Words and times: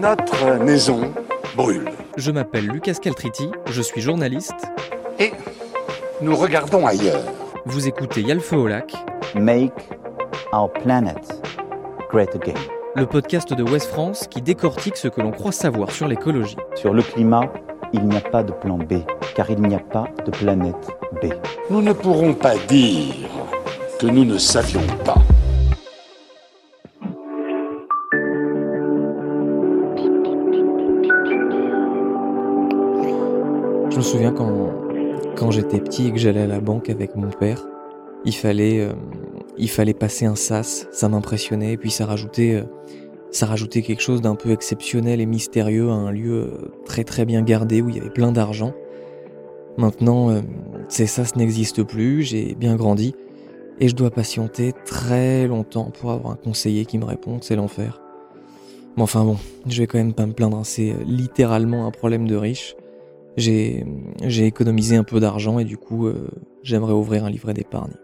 notre 0.00 0.58
maison 0.64 1.12
brûle. 1.54 1.90
Je 2.16 2.30
m'appelle 2.30 2.66
Lucas 2.66 2.94
Caltriti, 2.94 3.50
je 3.70 3.82
suis 3.82 4.00
journaliste. 4.00 4.66
Et 5.18 5.32
nous 6.22 6.34
regardons 6.34 6.86
ailleurs. 6.86 7.22
Vous 7.66 7.86
écoutez 7.86 8.22
Yalfe 8.22 8.52
au 8.54 8.66
lac. 8.66 8.94
Make 9.34 9.74
our 10.52 10.72
planet 10.72 11.18
great 12.10 12.34
again. 12.34 12.58
Le 12.96 13.06
podcast 13.06 13.52
de 13.52 13.62
West 13.62 13.88
France 13.90 14.26
qui 14.28 14.40
décortique 14.40 14.96
ce 14.96 15.08
que 15.08 15.20
l'on 15.20 15.32
croit 15.32 15.52
savoir 15.52 15.90
sur 15.90 16.08
l'écologie. 16.08 16.56
Sur 16.74 16.94
le 16.94 17.02
climat, 17.02 17.52
il 17.92 18.02
n'y 18.06 18.16
a 18.16 18.22
pas 18.22 18.42
de 18.42 18.52
plan 18.52 18.78
B, 18.78 19.04
car 19.34 19.50
il 19.50 19.60
n'y 19.60 19.74
a 19.74 19.80
pas 19.80 20.08
de 20.24 20.30
planète 20.30 20.88
B. 21.22 21.26
Nous 21.68 21.82
ne 21.82 21.92
pourrons 21.92 22.32
pas 22.32 22.56
dire 22.68 23.14
que 23.98 24.06
nous 24.06 24.24
ne 24.24 24.38
savions 24.38 24.80
pas. 25.04 25.18
Me 34.00 34.04
souviens 34.04 34.32
quand, 34.32 34.72
quand 35.36 35.50
j'étais 35.50 35.78
petit 35.78 36.06
et 36.06 36.12
que 36.12 36.16
j'allais 36.18 36.40
à 36.40 36.46
la 36.46 36.60
banque 36.60 36.88
avec 36.88 37.16
mon 37.16 37.28
père, 37.28 37.66
il 38.24 38.34
fallait, 38.34 38.80
euh, 38.80 38.94
il 39.58 39.68
fallait 39.68 39.92
passer 39.92 40.24
un 40.24 40.36
sas, 40.36 40.88
ça 40.90 41.10
m'impressionnait, 41.10 41.74
et 41.74 41.76
puis 41.76 41.90
ça 41.90 42.06
rajoutait, 42.06 42.54
euh, 42.54 42.64
ça 43.30 43.44
rajoutait 43.44 43.82
quelque 43.82 44.00
chose 44.00 44.22
d'un 44.22 44.36
peu 44.36 44.52
exceptionnel 44.52 45.20
et 45.20 45.26
mystérieux 45.26 45.90
à 45.90 45.92
un 45.92 46.12
lieu 46.12 46.32
euh, 46.32 46.72
très 46.86 47.04
très 47.04 47.26
bien 47.26 47.42
gardé 47.42 47.82
où 47.82 47.90
il 47.90 47.96
y 47.96 48.00
avait 48.00 48.08
plein 48.08 48.32
d'argent. 48.32 48.72
Maintenant, 49.76 50.42
ces 50.88 51.06
sas 51.06 51.36
n'existent 51.36 51.84
plus, 51.84 52.22
j'ai 52.22 52.54
bien 52.54 52.76
grandi, 52.76 53.14
et 53.80 53.88
je 53.88 53.94
dois 53.94 54.10
patienter 54.10 54.72
très 54.86 55.46
longtemps 55.46 55.90
pour 55.90 56.10
avoir 56.10 56.32
un 56.32 56.36
conseiller 56.36 56.86
qui 56.86 56.96
me 56.96 57.04
réponde, 57.04 57.44
c'est 57.44 57.54
l'enfer. 57.54 58.00
Mais 58.96 59.02
enfin 59.02 59.24
bon, 59.24 59.36
je 59.66 59.82
vais 59.82 59.86
quand 59.86 59.98
même 59.98 60.14
pas 60.14 60.24
me 60.24 60.32
plaindre, 60.32 60.56
hein, 60.56 60.64
c'est 60.64 60.94
littéralement 61.04 61.86
un 61.86 61.90
problème 61.90 62.26
de 62.26 62.36
riche 62.36 62.76
j'ai 63.40 64.46
économisé 64.46 64.96
un 64.96 65.04
peu 65.04 65.20
d'argent 65.20 65.58
et 65.58 65.64
du 65.64 65.76
coup, 65.76 66.06
euh, 66.06 66.28
j'aimerais 66.62 66.92
ouvrir 66.92 67.24
un 67.24 67.30
livret 67.30 67.54
d'épargne. 67.54 67.94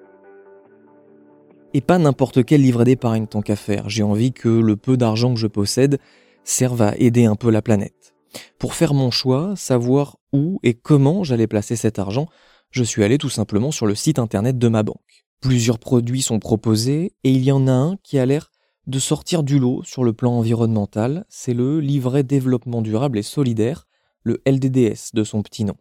Et 1.74 1.80
pas 1.80 1.98
n'importe 1.98 2.44
quel 2.44 2.62
livret 2.62 2.84
d'épargne 2.84 3.26
tant 3.26 3.42
qu'à 3.42 3.56
faire. 3.56 3.88
J'ai 3.88 4.02
envie 4.02 4.32
que 4.32 4.48
le 4.48 4.76
peu 4.76 4.96
d'argent 4.96 5.34
que 5.34 5.40
je 5.40 5.46
possède 5.46 5.98
serve 6.44 6.80
à 6.80 6.94
aider 6.96 7.26
un 7.26 7.36
peu 7.36 7.50
la 7.50 7.62
planète. 7.62 8.14
Pour 8.58 8.74
faire 8.74 8.94
mon 8.94 9.10
choix, 9.10 9.54
savoir 9.56 10.16
où 10.32 10.58
et 10.62 10.74
comment 10.74 11.24
j'allais 11.24 11.46
placer 11.46 11.76
cet 11.76 11.98
argent, 11.98 12.26
je 12.70 12.84
suis 12.84 13.04
allé 13.04 13.18
tout 13.18 13.28
simplement 13.28 13.70
sur 13.70 13.86
le 13.86 13.94
site 13.94 14.18
internet 14.18 14.58
de 14.58 14.68
ma 14.68 14.82
banque. 14.82 15.26
Plusieurs 15.40 15.78
produits 15.78 16.22
sont 16.22 16.38
proposés 16.38 17.12
et 17.24 17.30
il 17.30 17.42
y 17.42 17.52
en 17.52 17.66
a 17.68 17.72
un 17.72 17.96
qui 18.02 18.18
a 18.18 18.26
l'air 18.26 18.50
de 18.86 18.98
sortir 18.98 19.42
du 19.42 19.58
lot 19.58 19.82
sur 19.84 20.04
le 20.04 20.12
plan 20.12 20.32
environnemental, 20.32 21.24
c'est 21.28 21.54
le 21.54 21.80
livret 21.80 22.22
développement 22.22 22.82
durable 22.82 23.18
et 23.18 23.22
solidaire 23.22 23.86
le 24.26 24.42
LDDS 24.44 25.14
de 25.14 25.22
son 25.22 25.40
petit 25.42 25.64
nom. 25.64 25.76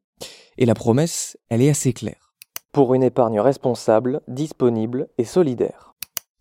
Et 0.59 0.67
la 0.67 0.75
promesse, 0.75 1.35
elle 1.49 1.63
est 1.63 1.69
assez 1.69 1.93
claire. 1.93 2.35
Pour 2.71 2.93
une 2.93 3.01
épargne 3.01 3.39
responsable, 3.39 4.21
disponible 4.27 5.07
et 5.17 5.25
solidaire. 5.25 5.95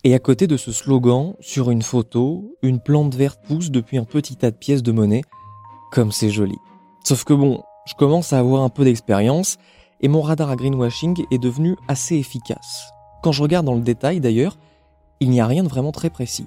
Et 0.04 0.14
à 0.14 0.18
côté 0.18 0.46
de 0.46 0.58
ce 0.58 0.70
slogan, 0.70 1.34
sur 1.40 1.70
une 1.70 1.80
photo, 1.80 2.58
une 2.60 2.78
plante 2.78 3.14
verte 3.14 3.40
pousse 3.46 3.70
depuis 3.70 3.96
un 3.96 4.04
petit 4.04 4.36
tas 4.36 4.50
de 4.50 4.56
pièces 4.56 4.82
de 4.82 4.92
monnaie. 4.92 5.22
Comme 5.92 6.12
c'est 6.12 6.28
joli. 6.28 6.58
Sauf 7.04 7.24
que 7.24 7.32
bon, 7.32 7.62
je 7.86 7.94
commence 7.94 8.34
à 8.34 8.38
avoir 8.38 8.62
un 8.62 8.68
peu 8.68 8.84
d'expérience 8.84 9.56
et 10.02 10.08
mon 10.08 10.20
radar 10.20 10.50
à 10.50 10.56
greenwashing 10.56 11.24
est 11.30 11.38
devenu 11.38 11.74
assez 11.88 12.16
efficace. 12.16 12.90
Quand 13.22 13.32
je 13.32 13.42
regarde 13.42 13.64
dans 13.64 13.74
le 13.74 13.80
détail 13.80 14.20
d'ailleurs, 14.20 14.58
il 15.20 15.30
n'y 15.30 15.40
a 15.40 15.46
rien 15.46 15.62
de 15.62 15.68
vraiment 15.68 15.92
très 15.92 16.10
précis. 16.10 16.46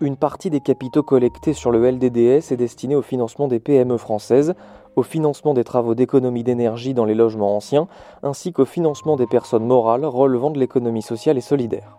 Une 0.00 0.16
partie 0.16 0.50
des 0.50 0.60
capitaux 0.60 1.02
collectés 1.02 1.54
sur 1.54 1.70
le 1.70 1.90
LDDS 1.90 2.52
est 2.52 2.56
destinée 2.56 2.94
au 2.96 3.02
financement 3.02 3.48
des 3.48 3.60
PME 3.60 3.96
françaises, 3.96 4.54
au 4.96 5.02
financement 5.02 5.54
des 5.54 5.64
travaux 5.64 5.94
d'économie 5.94 6.42
d'énergie 6.42 6.94
dans 6.94 7.04
les 7.04 7.14
logements 7.14 7.54
anciens, 7.54 7.86
ainsi 8.22 8.52
qu'au 8.52 8.64
financement 8.64 9.16
des 9.16 9.26
personnes 9.26 9.66
morales 9.66 10.04
relevant 10.04 10.50
de 10.50 10.58
l'économie 10.58 11.02
sociale 11.02 11.38
et 11.38 11.42
solidaire. 11.42 11.98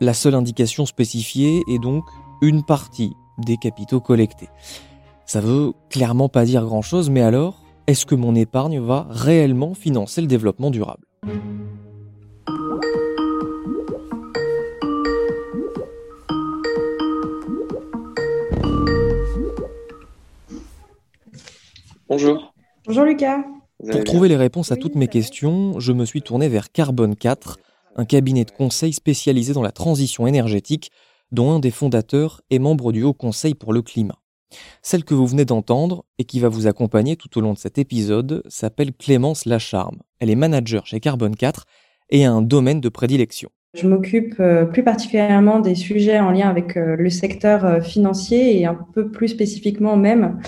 La 0.00 0.14
seule 0.14 0.34
indication 0.34 0.84
spécifiée 0.84 1.62
est 1.68 1.78
donc 1.78 2.04
une 2.42 2.62
partie 2.62 3.14
des 3.38 3.56
capitaux 3.56 4.00
collectés. 4.00 4.50
Ça 5.24 5.40
veut 5.40 5.72
clairement 5.90 6.28
pas 6.28 6.44
dire 6.44 6.64
grand-chose, 6.64 7.10
mais 7.10 7.22
alors, 7.22 7.62
est-ce 7.86 8.06
que 8.06 8.14
mon 8.14 8.34
épargne 8.34 8.78
va 8.78 9.06
réellement 9.08 9.74
financer 9.74 10.20
le 10.20 10.26
développement 10.26 10.70
durable? 10.70 11.06
Bonjour. 22.08 22.54
Bonjour 22.86 23.04
Lucas. 23.04 23.42
Pour 23.90 24.04
trouver 24.04 24.28
les 24.28 24.36
réponses 24.36 24.70
à 24.70 24.76
toutes 24.76 24.94
mes 24.94 25.08
questions, 25.08 25.80
je 25.80 25.92
me 25.92 26.04
suis 26.04 26.22
tourné 26.22 26.48
vers 26.48 26.70
Carbone 26.70 27.16
4, 27.16 27.58
un 27.96 28.04
cabinet 28.04 28.44
de 28.44 28.52
conseil 28.52 28.92
spécialisé 28.92 29.52
dans 29.52 29.62
la 29.62 29.72
transition 29.72 30.28
énergétique, 30.28 30.92
dont 31.32 31.50
un 31.50 31.58
des 31.58 31.72
fondateurs 31.72 32.42
est 32.50 32.60
membre 32.60 32.92
du 32.92 33.02
Haut 33.02 33.12
Conseil 33.12 33.54
pour 33.54 33.72
le 33.72 33.82
climat. 33.82 34.20
Celle 34.82 35.04
que 35.04 35.14
vous 35.14 35.26
venez 35.26 35.44
d'entendre 35.44 36.04
et 36.18 36.24
qui 36.24 36.38
va 36.38 36.48
vous 36.48 36.68
accompagner 36.68 37.16
tout 37.16 37.36
au 37.38 37.40
long 37.40 37.54
de 37.54 37.58
cet 37.58 37.76
épisode 37.76 38.44
s'appelle 38.48 38.92
Clémence 38.92 39.44
Lacharme. 39.44 39.98
Elle 40.20 40.30
est 40.30 40.36
manager 40.36 40.86
chez 40.86 41.00
Carbone 41.00 41.34
4 41.34 41.64
et 42.10 42.24
a 42.24 42.30
un 42.30 42.42
domaine 42.42 42.80
de 42.80 42.88
prédilection. 42.88 43.50
Je 43.76 43.86
m'occupe 43.86 44.36
euh, 44.40 44.64
plus 44.64 44.82
particulièrement 44.82 45.60
des 45.60 45.74
sujets 45.74 46.18
en 46.18 46.30
lien 46.30 46.48
avec 46.48 46.78
euh, 46.78 46.96
le 46.96 47.10
secteur 47.10 47.64
euh, 47.66 47.80
financier 47.82 48.58
et 48.58 48.64
un 48.64 48.74
peu 48.94 49.10
plus 49.10 49.28
spécifiquement 49.28 49.96
même 49.96 50.40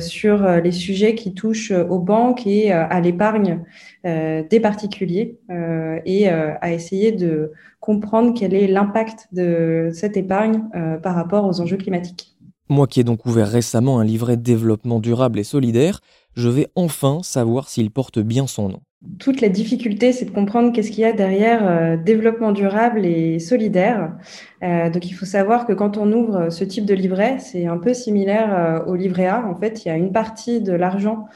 sur 0.00 0.46
les 0.46 0.72
sujets 0.72 1.14
qui 1.14 1.34
touchent 1.34 1.72
aux 1.72 1.98
banques 1.98 2.46
et 2.46 2.72
à 2.72 3.00
l'épargne 3.00 3.62
des 4.04 4.60
particuliers 4.60 5.38
et 6.04 6.28
à 6.28 6.72
essayer 6.72 7.12
de 7.12 7.52
comprendre 7.80 8.34
quel 8.36 8.54
est 8.54 8.66
l'impact 8.66 9.28
de 9.32 9.90
cette 9.92 10.16
épargne 10.16 10.62
par 11.02 11.14
rapport 11.14 11.46
aux 11.46 11.60
enjeux 11.60 11.76
climatiques. 11.76 12.36
Moi 12.68 12.86
qui 12.86 13.00
ai 13.00 13.04
donc 13.04 13.26
ouvert 13.26 13.48
récemment 13.48 14.00
un 14.00 14.04
livret 14.04 14.36
développement 14.36 15.00
durable 15.00 15.38
et 15.38 15.44
solidaire, 15.44 16.00
je 16.34 16.48
vais 16.48 16.68
enfin 16.74 17.20
savoir 17.22 17.68
s'il 17.68 17.90
porte 17.90 18.18
bien 18.18 18.46
son 18.46 18.68
nom 18.68 18.80
toute 19.18 19.40
la 19.40 19.48
difficulté, 19.48 20.12
c'est 20.12 20.24
de 20.24 20.30
comprendre 20.30 20.72
qu'est-ce 20.72 20.90
qu'il 20.90 21.00
y 21.00 21.04
a 21.04 21.12
derrière 21.12 21.66
euh, 21.66 21.96
développement 21.96 22.52
durable 22.52 23.04
et 23.06 23.38
solidaire. 23.38 24.12
Euh, 24.62 24.90
donc, 24.90 25.08
il 25.08 25.12
faut 25.12 25.26
savoir 25.26 25.66
que 25.66 25.72
quand 25.72 25.98
on 25.98 26.10
ouvre 26.12 26.50
ce 26.50 26.64
type 26.64 26.84
de 26.84 26.94
livret, 26.94 27.36
c'est 27.38 27.66
un 27.66 27.78
peu 27.78 27.94
similaire 27.94 28.54
euh, 28.54 28.84
au 28.86 28.96
livret 28.96 29.26
A. 29.26 29.46
En 29.46 29.54
fait, 29.54 29.84
il 29.84 29.88
y 29.88 29.90
a 29.90 29.96
une 29.96 30.12
partie 30.12 30.60
de 30.60 30.72
l'argent 30.72 31.26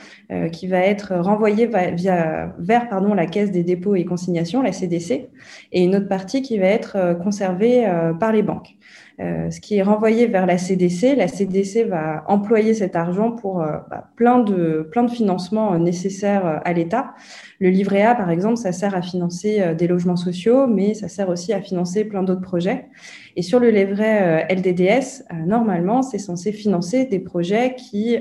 qui 0.52 0.66
va 0.66 0.80
être 0.80 1.14
renvoyée 1.14 1.70
via, 1.94 2.54
vers 2.58 2.88
pardon, 2.90 3.14
la 3.14 3.24
caisse 3.24 3.50
des 3.50 3.62
dépôts 3.62 3.94
et 3.94 4.04
consignations, 4.04 4.60
la 4.60 4.72
CDC, 4.72 5.30
et 5.72 5.82
une 5.82 5.96
autre 5.96 6.08
partie 6.08 6.42
qui 6.42 6.58
va 6.58 6.66
être 6.66 7.16
conservée 7.22 7.90
par 8.20 8.32
les 8.32 8.42
banques. 8.42 8.76
Euh, 9.20 9.50
ce 9.50 9.60
qui 9.60 9.76
est 9.76 9.82
renvoyé 9.82 10.28
vers 10.28 10.46
la 10.46 10.58
CDC. 10.58 11.16
La 11.16 11.26
CDC 11.26 11.82
va 11.82 12.22
employer 12.28 12.72
cet 12.72 12.94
argent 12.94 13.32
pour 13.32 13.60
euh, 13.60 13.78
bah, 13.90 14.10
plein, 14.14 14.38
de, 14.38 14.86
plein 14.92 15.02
de 15.02 15.10
financements 15.10 15.74
euh, 15.74 15.78
nécessaires 15.78 16.60
à 16.64 16.72
l'État. 16.72 17.14
Le 17.58 17.68
livret 17.68 18.02
A, 18.04 18.14
par 18.14 18.30
exemple, 18.30 18.58
ça 18.58 18.70
sert 18.70 18.94
à 18.94 19.02
financer 19.02 19.74
des 19.74 19.88
logements 19.88 20.14
sociaux, 20.14 20.68
mais 20.68 20.94
ça 20.94 21.08
sert 21.08 21.28
aussi 21.28 21.52
à 21.52 21.60
financer 21.60 22.04
plein 22.04 22.22
d'autres 22.22 22.42
projets. 22.42 22.86
Et 23.34 23.42
sur 23.42 23.58
le 23.58 23.70
livret 23.70 24.46
LDDS, 24.48 25.24
normalement, 25.44 26.02
c'est 26.02 26.18
censé 26.18 26.52
financer 26.52 27.06
des 27.06 27.18
projets 27.18 27.74
qui 27.74 28.16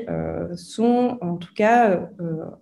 sont 0.55 1.19
en 1.21 1.35
tout 1.35 1.53
cas 1.53 2.09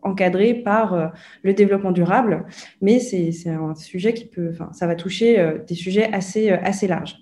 encadrés 0.01 0.53
par 0.53 1.13
le 1.43 1.53
développement 1.53 1.93
durable, 1.93 2.45
mais 2.81 2.99
c'est 2.99 3.31
un 3.47 3.73
sujet 3.75 4.13
qui 4.13 4.25
peut, 4.25 4.49
enfin, 4.51 4.69
ça 4.73 4.85
va 4.85 4.95
toucher 4.95 5.53
des 5.65 5.75
sujets 5.75 6.11
assez, 6.11 6.49
assez 6.49 6.87
larges. 6.87 7.15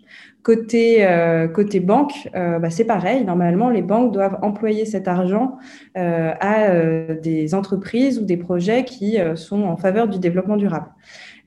Côté, 0.44 1.08
euh, 1.08 1.48
côté 1.48 1.80
banque, 1.80 2.30
euh, 2.36 2.60
bah, 2.60 2.70
c'est 2.70 2.84
pareil. 2.84 3.24
Normalement, 3.24 3.70
les 3.70 3.82
banques 3.82 4.12
doivent 4.12 4.40
employer 4.42 4.86
cet 4.86 5.08
argent 5.08 5.58
euh, 5.98 6.34
à 6.42 7.14
des 7.14 7.56
entreprises 7.56 8.20
ou 8.20 8.26
des 8.26 8.36
projets 8.36 8.84
qui 8.84 9.18
sont 9.36 9.64
en 9.64 9.78
faveur 9.78 10.10
du 10.10 10.20
développement 10.20 10.58
durable. 10.58 10.88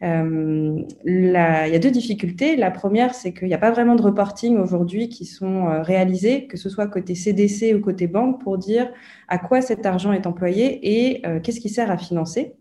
Il 0.02 0.86
y 1.04 1.36
a 1.36 1.78
deux 1.78 1.90
difficultés. 1.90 2.56
La 2.56 2.70
première, 2.70 3.14
c'est 3.14 3.32
qu'il 3.32 3.48
n'y 3.48 3.54
a 3.54 3.58
pas 3.58 3.70
vraiment 3.70 3.94
de 3.94 4.02
reporting 4.02 4.58
aujourd'hui 4.58 5.08
qui 5.08 5.24
sont 5.24 5.82
réalisés, 5.82 6.46
que 6.46 6.56
ce 6.56 6.68
soit 6.68 6.86
côté 6.86 7.14
CDC 7.14 7.74
ou 7.74 7.80
côté 7.80 8.06
banque, 8.06 8.42
pour 8.42 8.58
dire 8.58 8.90
à 9.28 9.38
quoi 9.38 9.60
cet 9.60 9.86
argent 9.86 10.12
est 10.12 10.26
employé 10.26 11.08
et 11.08 11.22
qu'est-ce 11.42 11.60
qui 11.60 11.70
sert 11.70 11.90
à 11.90 11.96
financer. 11.96 12.54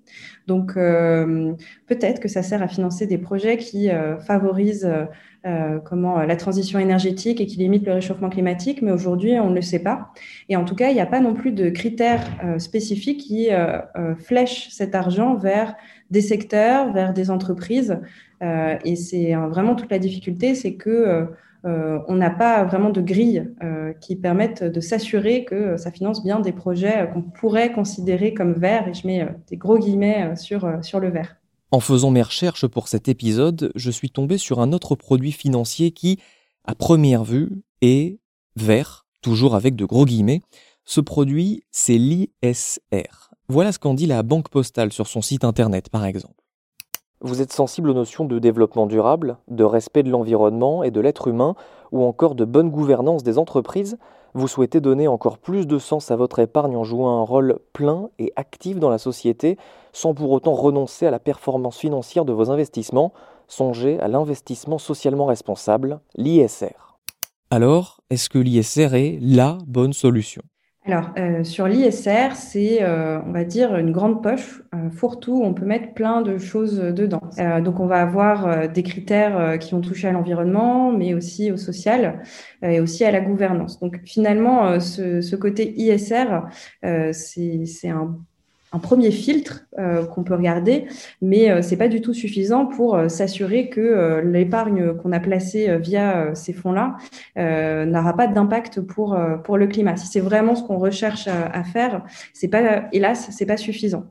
Donc, 0.47 0.75
peut-être 0.75 2.19
que 2.21 2.29
ça 2.29 2.41
sert 2.41 2.63
à 2.63 2.67
financer 2.67 3.05
des 3.05 3.17
projets 3.17 3.57
qui 3.57 3.89
favorisent 4.25 4.89
euh, 5.45 5.79
comment 5.79 6.23
la 6.23 6.35
transition 6.37 6.79
énergétique 6.79 7.39
et 7.39 7.45
qui 7.45 7.57
limite 7.57 7.85
le 7.85 7.93
réchauffement 7.93 8.29
climatique, 8.29 8.81
mais 8.81 8.91
aujourd'hui, 8.91 9.39
on 9.39 9.51
ne 9.51 9.55
le 9.55 9.61
sait 9.61 9.83
pas. 9.83 10.11
Et 10.49 10.55
en 10.55 10.65
tout 10.65 10.73
cas, 10.73 10.89
il 10.89 10.95
n'y 10.95 11.01
a 11.01 11.05
pas 11.05 11.19
non 11.19 11.35
plus 11.35 11.51
de 11.51 11.69
critères 11.69 12.25
euh, 12.43 12.57
spécifiques 12.57 13.19
qui 13.19 13.51
euh, 13.51 13.79
flèchent 14.15 14.69
cet 14.71 14.95
argent 14.95 15.35
vers 15.35 15.75
des 16.11 16.21
secteurs, 16.21 16.93
vers 16.93 17.13
des 17.13 17.29
entreprises. 17.31 17.99
et 18.41 18.95
c'est 18.95 19.33
vraiment 19.33 19.75
toute 19.75 19.91
la 19.91 19.99
difficulté, 19.99 20.55
c'est 20.55 20.75
que 20.75 21.27
on 21.63 22.15
n'a 22.15 22.29
pas 22.29 22.63
vraiment 22.63 22.91
de 22.91 23.01
grille 23.01 23.49
qui 24.01 24.15
permettent 24.15 24.63
de 24.63 24.79
s'assurer 24.79 25.45
que 25.45 25.77
ça 25.77 25.91
finance 25.91 26.23
bien 26.23 26.39
des 26.39 26.51
projets 26.51 27.09
qu'on 27.11 27.23
pourrait 27.23 27.71
considérer 27.71 28.33
comme 28.33 28.53
verts, 28.53 28.87
et 28.87 28.93
je 28.93 29.07
mets 29.07 29.27
des 29.47 29.57
gros 29.57 29.79
guillemets 29.79 30.35
sur, 30.35 30.67
sur 30.83 30.99
le 30.99 31.09
vert. 31.09 31.37
En 31.71 31.79
faisant 31.79 32.11
mes 32.11 32.21
recherches 32.21 32.67
pour 32.67 32.87
cet 32.87 33.09
épisode, 33.09 33.71
je 33.75 33.91
suis 33.91 34.09
tombé 34.09 34.37
sur 34.37 34.59
un 34.59 34.71
autre 34.71 34.95
produit 34.95 35.31
financier 35.31 35.91
qui, 35.91 36.19
à 36.63 36.75
première 36.75 37.23
vue, 37.23 37.49
est 37.81 38.19
vert, 38.55 39.05
toujours 39.21 39.55
avec 39.55 39.75
de 39.75 39.85
gros 39.85 40.05
guillemets. 40.05 40.41
Ce 40.85 41.01
produit, 41.01 41.63
c'est 41.71 41.97
l'ISR. 41.97 43.24
Voilà 43.47 43.71
ce 43.71 43.77
qu'en 43.77 43.93
dit 43.93 44.07
la 44.07 44.23
Banque 44.23 44.49
Postale 44.49 44.91
sur 44.91 45.05
son 45.05 45.21
site 45.21 45.43
internet, 45.43 45.89
par 45.89 46.03
exemple. 46.05 46.33
Vous 47.21 47.41
êtes 47.41 47.53
sensible 47.53 47.89
aux 47.91 47.93
notions 47.93 48.25
de 48.25 48.39
développement 48.39 48.87
durable, 48.87 49.37
de 49.47 49.63
respect 49.63 50.01
de 50.01 50.09
l'environnement 50.09 50.81
et 50.81 50.89
de 50.89 50.99
l'être 50.99 51.27
humain, 51.27 51.55
ou 51.91 52.03
encore 52.03 52.33
de 52.33 52.43
bonne 52.43 52.71
gouvernance 52.71 53.21
des 53.21 53.37
entreprises? 53.37 53.97
Vous 54.33 54.47
souhaitez 54.47 54.81
donner 54.81 55.07
encore 55.07 55.37
plus 55.37 55.67
de 55.67 55.77
sens 55.77 56.09
à 56.09 56.15
votre 56.15 56.39
épargne 56.39 56.75
en 56.75 56.83
jouant 56.83 57.19
un 57.19 57.21
rôle 57.21 57.59
plein 57.71 58.09
et 58.17 58.33
actif 58.35 58.79
dans 58.79 58.89
la 58.89 58.97
société, 58.97 59.57
sans 59.93 60.15
pour 60.15 60.31
autant 60.31 60.53
renoncer 60.53 61.05
à 61.05 61.11
la 61.11 61.19
performance 61.19 61.77
financière 61.77 62.25
de 62.25 62.33
vos 62.33 62.49
investissements? 62.49 63.13
Songez 63.47 63.99
à 63.99 64.07
l'investissement 64.07 64.79
socialement 64.79 65.27
responsable, 65.27 65.99
l'ISR. 66.15 66.97
Alors, 67.51 68.01
est-ce 68.09 68.27
que 68.27 68.39
l'ISR 68.39 68.95
est 68.95 69.19
LA 69.21 69.59
bonne 69.67 69.93
solution? 69.93 70.41
Alors, 70.87 71.09
euh, 71.17 71.43
sur 71.43 71.67
l'ISR, 71.67 72.35
c'est, 72.35 72.83
euh, 72.83 73.19
on 73.25 73.31
va 73.31 73.43
dire, 73.43 73.75
une 73.75 73.91
grande 73.91 74.21
poche, 74.21 74.61
euh, 74.75 74.91
fourre-tout, 74.91 75.41
on 75.43 75.55
peut 75.55 75.65
mettre 75.65 75.95
plein 75.95 76.21
de 76.21 76.37
choses 76.37 76.77
dedans. 76.77 77.21
donc, 77.63 77.79
on 77.79 77.87
va 77.87 78.01
avoir 78.01 78.69
des 78.69 78.83
critères 78.83 79.57
qui 79.57 79.71
vont 79.71 79.81
toucher 79.81 80.09
à 80.09 80.11
l'environnement, 80.11 80.91
mais 80.91 81.15
aussi 81.15 81.51
au 81.51 81.57
social 81.57 82.21
et 82.61 82.79
aussi 82.79 83.03
à 83.03 83.11
la 83.11 83.19
gouvernance. 83.19 83.79
Donc, 83.79 83.99
finalement, 84.05 84.79
ce, 84.79 85.21
ce 85.21 85.35
côté 85.35 85.73
ISR, 85.79 86.43
c'est 87.11 87.89
un 87.89 88.19
un 88.75 88.79
premier 88.79 89.11
filtre 89.11 89.64
euh, 89.77 90.05
qu'on 90.05 90.23
peut 90.23 90.35
regarder, 90.35 90.85
mais 91.21 91.51
euh, 91.51 91.61
c'est 91.61 91.75
pas 91.75 91.89
du 91.89 91.99
tout 91.99 92.13
suffisant 92.13 92.65
pour 92.65 92.95
euh, 92.95 93.09
s'assurer 93.09 93.67
que 93.67 94.21
l'épargne 94.23 94.93
qu'on 94.93 95.11
a 95.11 95.19
placée 95.19 95.77
via 95.79 96.33
ces 96.33 96.53
fonds-là 96.53 96.95
n'aura 97.35 98.15
pas 98.15 98.27
d'impact 98.27 98.79
pour 98.79 99.17
pour 99.43 99.57
le 99.57 99.67
climat. 99.67 99.97
Si 99.97 100.07
c'est 100.07 100.21
vraiment 100.21 100.55
ce 100.55 100.63
qu'on 100.63 100.77
recherche 100.77 101.27
à, 101.27 101.63
faire, 101.63 102.03
c'est 102.33 102.47
pas 102.47 102.85
hélas 102.93 103.27
c'est 103.31 103.45
pas 103.45 103.57
suffisant. 103.57 104.05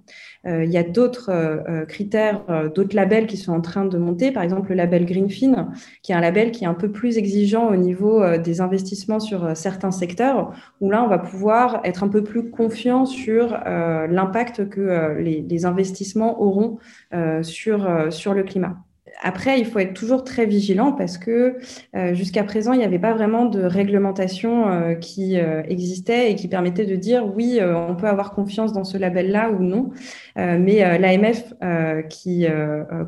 Euh, 0.46 0.64
il 0.64 0.70
y 0.70 0.76
a 0.76 0.82
d'autres 0.82 1.30
euh, 1.30 1.56
euh, 1.68 1.86
critères, 1.86 2.42
d'autres 2.74 2.94
labels 2.94 3.26
qui 3.26 3.36
sont 3.36 3.52
en 3.52 3.60
train 3.60 3.84
de 3.84 3.96
monter. 3.98 4.30
Par 4.30 4.42
exemple, 4.42 4.70
le 4.70 4.74
label 4.74 5.06
Greenfin, 5.06 5.70
qui 6.02 6.12
est 6.12 6.14
un 6.14 6.20
label 6.20 6.50
qui 6.50 6.64
est 6.64 6.66
un 6.66 6.74
peu 6.74 6.90
plus 6.90 7.16
exigeant 7.16 7.68
au 7.68 7.76
niveau 7.76 8.22
des 8.38 8.60
investissements 8.60 9.20
sur 9.20 9.56
certains 9.56 9.90
secteurs, 9.90 10.52
où 10.80 10.90
là, 10.90 11.02
on 11.02 11.08
va 11.08 11.18
pouvoir 11.18 11.80
être 11.84 12.02
un 12.02 12.08
peu 12.08 12.22
plus 12.22 12.50
confiant 12.50 13.06
sur 13.06 13.58
l'impact 13.64 14.68
que 14.68 15.16
les, 15.18 15.42
investissements 15.64 16.40
auront 16.42 16.78
sur, 17.42 18.12
sur 18.12 18.34
le 18.34 18.42
climat. 18.42 18.76
Après, 19.22 19.58
il 19.60 19.66
faut 19.66 19.78
être 19.78 19.94
toujours 19.94 20.24
très 20.24 20.46
vigilant 20.46 20.92
parce 20.92 21.18
que 21.18 21.56
euh, 21.94 22.14
jusqu'à 22.14 22.42
présent, 22.44 22.72
il 22.72 22.78
n'y 22.78 22.84
avait 22.84 22.98
pas 22.98 23.12
vraiment 23.12 23.46
de 23.46 23.62
réglementation 23.62 24.68
euh, 24.68 24.94
qui 24.94 25.38
euh, 25.38 25.62
existait 25.68 26.32
et 26.32 26.34
qui 26.34 26.48
permettait 26.48 26.86
de 26.86 26.96
dire 26.96 27.24
oui, 27.34 27.60
on 27.62 27.94
peut 27.94 28.08
avoir 28.08 28.32
confiance 28.32 28.72
dans 28.72 28.84
ce 28.84 28.98
label-là 28.98 29.50
ou 29.50 29.62
non. 29.62 29.90
mais 30.36 30.98
l'AMF, 30.98 31.54
qui 32.08 32.46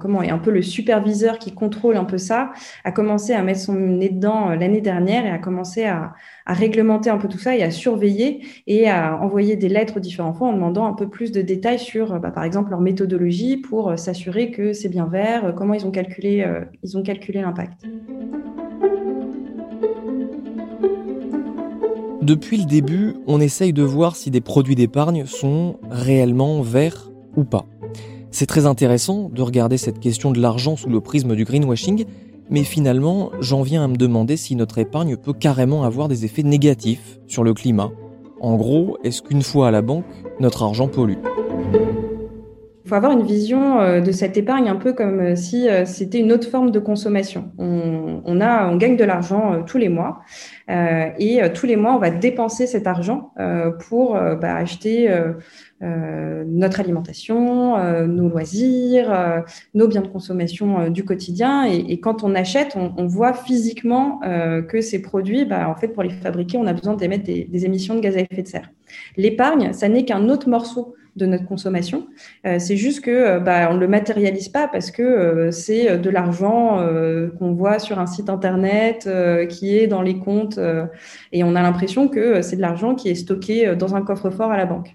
comment 0.00 0.22
est 0.22 0.30
un 0.30 0.38
peu 0.38 0.50
le 0.50 0.62
superviseur 0.62 1.38
qui 1.38 1.52
contrôle 1.52 1.96
un 1.96 2.04
peu 2.04 2.18
ça, 2.18 2.52
a 2.84 2.92
commencé 2.92 3.32
à 3.32 3.42
mettre 3.42 3.60
son 3.60 3.74
nez 3.74 4.10
dedans 4.10 4.50
l'année 4.50 4.80
dernière 4.80 5.26
et 5.26 5.30
a 5.30 5.38
commencé 5.38 5.84
à, 5.84 6.14
à 6.46 6.54
réglementer 6.54 7.10
un 7.10 7.18
peu 7.18 7.28
tout 7.28 7.38
ça 7.38 7.56
et 7.56 7.62
à 7.62 7.70
surveiller 7.70 8.40
et 8.68 8.88
à 8.88 9.20
envoyer 9.20 9.56
des 9.56 9.68
lettres 9.68 9.96
aux 9.96 10.00
différents 10.00 10.32
fonds 10.32 10.46
en 10.46 10.52
demandant 10.52 10.86
un 10.86 10.92
peu 10.92 11.08
plus 11.08 11.32
de 11.32 11.42
détails 11.42 11.80
sur, 11.80 12.18
bah, 12.20 12.30
par 12.30 12.44
exemple, 12.44 12.70
leur 12.70 12.80
méthodologie 12.80 13.56
pour 13.56 13.90
euh, 13.90 13.96
s'assurer 13.96 14.52
que 14.52 14.72
c'est 14.72 14.88
bien 14.88 15.06
vert, 15.06 15.46
euh, 15.46 15.52
comment 15.52 15.74
ils 15.74 15.84
ont 15.84 15.90
calculé, 15.90 16.42
euh, 16.42 16.60
ils 16.84 16.96
ont 16.96 17.02
calculé 17.02 17.40
l'impact. 17.40 17.82
Depuis 22.22 22.56
le 22.58 22.64
début, 22.64 23.14
on 23.26 23.40
essaye 23.40 23.72
de 23.72 23.82
voir 23.82 24.16
si 24.16 24.30
des 24.30 24.40
produits 24.40 24.74
d'épargne 24.74 25.26
sont 25.26 25.78
réellement 25.90 26.60
verts 26.60 27.10
ou 27.36 27.44
pas. 27.44 27.66
C'est 28.32 28.46
très 28.46 28.66
intéressant 28.66 29.30
de 29.30 29.40
regarder 29.42 29.78
cette 29.78 29.98
question 29.98 30.30
de 30.30 30.40
l'argent 30.40 30.76
sous 30.76 30.90
le 30.90 31.00
prisme 31.00 31.34
du 31.34 31.44
greenwashing, 31.44 32.04
mais 32.50 32.64
finalement, 32.64 33.30
j'en 33.40 33.62
viens 33.62 33.84
à 33.84 33.88
me 33.88 33.96
demander 33.96 34.36
si 34.36 34.56
notre 34.56 34.78
épargne 34.78 35.16
peut 35.16 35.32
carrément 35.32 35.84
avoir 35.84 36.08
des 36.08 36.24
effets 36.24 36.42
négatifs 36.42 37.18
sur 37.26 37.44
le 37.44 37.54
climat. 37.54 37.90
En 38.40 38.56
gros, 38.56 38.98
est-ce 39.02 39.22
qu'une 39.22 39.42
fois 39.42 39.68
à 39.68 39.70
la 39.70 39.82
banque, 39.82 40.04
notre 40.40 40.62
argent 40.62 40.88
pollue? 40.88 41.18
Faut 42.86 42.94
avoir 42.94 43.12
une 43.12 43.24
vision 43.24 43.80
euh, 43.80 44.00
de 44.00 44.12
cette 44.12 44.36
épargne 44.36 44.68
un 44.68 44.76
peu 44.76 44.92
comme 44.92 45.20
euh, 45.20 45.36
si 45.36 45.68
euh, 45.68 45.84
c'était 45.84 46.20
une 46.20 46.32
autre 46.32 46.48
forme 46.48 46.70
de 46.70 46.78
consommation. 46.78 47.52
On, 47.58 48.40
a, 48.40 48.68
on 48.68 48.76
gagne 48.76 48.96
de 48.96 49.04
l'argent 49.04 49.62
tous 49.64 49.78
les 49.78 49.88
mois 49.88 50.20
et 50.68 51.40
tous 51.54 51.66
les 51.66 51.76
mois, 51.76 51.94
on 51.94 51.98
va 51.98 52.10
dépenser 52.10 52.66
cet 52.66 52.86
argent 52.86 53.32
pour 53.88 54.14
bah, 54.14 54.56
acheter 54.56 55.08
notre 55.80 56.80
alimentation, 56.80 57.76
nos 58.06 58.28
loisirs, 58.28 59.44
nos 59.74 59.88
biens 59.88 60.02
de 60.02 60.08
consommation 60.08 60.90
du 60.90 61.04
quotidien. 61.04 61.64
Et, 61.64 62.00
quand 62.00 62.24
on 62.24 62.34
achète, 62.34 62.76
on, 62.76 63.06
voit 63.06 63.32
physiquement 63.32 64.20
que 64.68 64.80
ces 64.80 65.00
produits, 65.00 65.44
bah, 65.44 65.68
en 65.68 65.76
fait, 65.76 65.88
pour 65.88 66.02
les 66.02 66.10
fabriquer, 66.10 66.58
on 66.58 66.66
a 66.66 66.72
besoin 66.72 66.94
d'émettre 66.94 67.24
des, 67.24 67.44
des 67.44 67.64
émissions 67.64 67.94
de 67.94 68.00
gaz 68.00 68.16
à 68.16 68.20
effet 68.20 68.42
de 68.42 68.48
serre. 68.48 68.70
L'épargne, 69.16 69.72
ça 69.72 69.88
n'est 69.88 70.04
qu'un 70.04 70.28
autre 70.28 70.48
morceau 70.48 70.94
de 71.16 71.26
notre 71.26 71.46
consommation. 71.46 72.06
Euh, 72.46 72.58
c'est 72.58 72.76
juste 72.76 73.00
que 73.00 73.10
euh, 73.10 73.40
bah, 73.40 73.68
on 73.70 73.74
ne 73.74 73.80
le 73.80 73.88
matérialise 73.88 74.48
pas 74.48 74.68
parce 74.68 74.90
que 74.90 75.02
euh, 75.02 75.50
c'est 75.50 75.98
de 75.98 76.10
l'argent 76.10 76.46
qu'on 77.38 77.52
voit 77.52 77.78
sur 77.78 77.98
un 77.98 78.06
site 78.06 78.28
internet 78.28 79.08
qui 79.48 79.76
est 79.76 79.86
dans 79.86 80.02
les 80.02 80.18
comptes 80.18 80.58
et 81.32 81.44
on 81.44 81.54
a 81.54 81.62
l'impression 81.62 82.08
que 82.08 82.42
c'est 82.42 82.56
de 82.56 82.60
l'argent 82.60 82.94
qui 82.94 83.08
est 83.08 83.14
stocké 83.14 83.74
dans 83.76 83.94
un 83.94 84.02
coffre-fort 84.02 84.50
à 84.50 84.56
la 84.56 84.66
banque. 84.66 84.94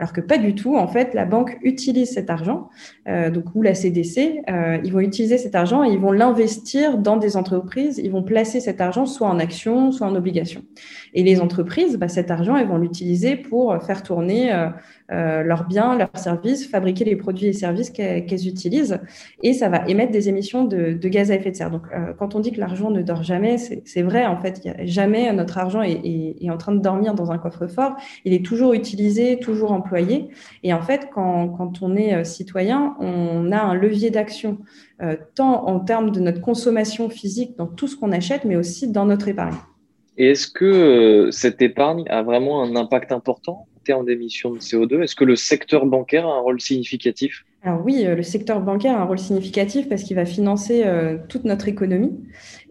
Alors 0.00 0.12
que 0.12 0.20
pas 0.20 0.38
du 0.38 0.54
tout. 0.56 0.76
En 0.76 0.88
fait, 0.88 1.14
la 1.14 1.26
banque 1.26 1.58
utilise 1.62 2.10
cet 2.10 2.30
argent, 2.30 2.70
donc 3.06 3.44
ou 3.54 3.62
la 3.62 3.74
CDC, 3.74 4.42
ils 4.82 4.92
vont 4.92 5.00
utiliser 5.00 5.36
cet 5.36 5.54
argent 5.54 5.84
et 5.84 5.92
ils 5.92 5.98
vont 5.98 6.12
l'investir 6.12 6.98
dans 6.98 7.18
des 7.18 7.36
entreprises. 7.36 8.00
Ils 8.02 8.10
vont 8.10 8.22
placer 8.22 8.60
cet 8.60 8.80
argent 8.80 9.04
soit 9.04 9.28
en 9.28 9.38
actions, 9.38 9.92
soit 9.92 10.06
en 10.06 10.16
obligations. 10.16 10.62
Et 11.12 11.22
les 11.22 11.40
entreprises, 11.40 11.98
bah, 11.98 12.08
cet 12.08 12.30
argent, 12.30 12.56
elles 12.56 12.66
vont 12.66 12.78
l'utiliser 12.78 13.36
pour 13.36 13.76
faire 13.82 14.02
tourner 14.02 14.52
euh, 15.12 15.42
leurs 15.42 15.66
biens, 15.66 15.98
leurs 15.98 16.16
services, 16.16 16.68
fabriquer 16.68 17.04
les 17.04 17.16
produits 17.16 17.48
et 17.48 17.52
services 17.52 17.90
qu'elles 17.90 18.46
utilisent, 18.46 19.00
et 19.42 19.54
ça 19.54 19.68
va 19.68 19.88
émettre 19.88 20.12
des 20.12 20.28
émissions 20.28 20.64
de, 20.64 20.92
gaz 21.08 21.32
à 21.32 21.34
effet 21.34 21.50
de 21.50 21.56
serre. 21.56 21.70
Donc, 21.70 21.82
euh, 21.92 22.12
quand 22.16 22.36
on 22.36 22.40
dit 22.40 22.52
que 22.52 22.60
l'argent 22.60 22.90
ne 22.90 23.02
dort 23.02 23.24
jamais, 23.24 23.56
c'est 23.58 24.02
vrai. 24.02 24.26
En 24.26 24.36
fait, 24.36 24.62
jamais 24.84 25.32
notre 25.32 25.58
argent 25.58 25.82
est, 25.82 26.48
en 26.48 26.56
train 26.56 26.72
de 26.72 26.78
dormir 26.78 27.14
dans 27.14 27.32
un 27.32 27.38
coffre-fort. 27.38 27.96
Il 28.24 28.32
est 28.32 28.44
toujours 28.44 28.72
utilisé, 28.72 29.38
toujours 29.40 29.72
employé. 29.72 29.89
Et 30.62 30.72
en 30.72 30.82
fait, 30.82 31.08
quand, 31.12 31.48
quand 31.48 31.82
on 31.82 31.96
est 31.96 32.14
euh, 32.14 32.24
citoyen, 32.24 32.96
on 33.00 33.52
a 33.52 33.60
un 33.60 33.74
levier 33.74 34.10
d'action, 34.10 34.58
tant 35.34 35.66
en 35.66 35.80
termes 35.80 36.10
de 36.10 36.20
notre 36.20 36.42
consommation 36.42 37.08
physique 37.08 37.56
dans 37.56 37.66
tout 37.66 37.88
ce 37.88 37.96
qu'on 37.96 38.12
achète, 38.12 38.44
mais 38.44 38.56
aussi 38.56 38.86
dans 38.86 39.06
notre 39.06 39.28
épargne. 39.28 39.56
Et 40.18 40.32
est-ce 40.32 40.46
que 40.46 41.30
cette 41.32 41.62
épargne 41.62 42.04
a 42.10 42.22
vraiment 42.22 42.62
un 42.62 42.76
impact 42.76 43.10
important 43.10 43.66
termes 43.84 44.06
d'émissions 44.06 44.52
de 44.52 44.58
CO2 44.58 45.02
Est-ce 45.02 45.16
que 45.16 45.24
le 45.24 45.36
secteur 45.36 45.86
bancaire 45.86 46.26
a 46.26 46.36
un 46.36 46.40
rôle 46.40 46.60
significatif? 46.60 47.44
Alors 47.62 47.84
oui, 47.84 48.04
euh, 48.06 48.14
le 48.14 48.22
secteur 48.22 48.60
bancaire 48.60 48.96
a 48.96 49.00
un 49.00 49.04
rôle 49.04 49.18
significatif 49.18 49.88
parce 49.88 50.02
qu'il 50.02 50.16
va 50.16 50.24
financer 50.24 50.82
euh, 50.84 51.18
toute 51.28 51.44
notre 51.44 51.68
économie. 51.68 52.12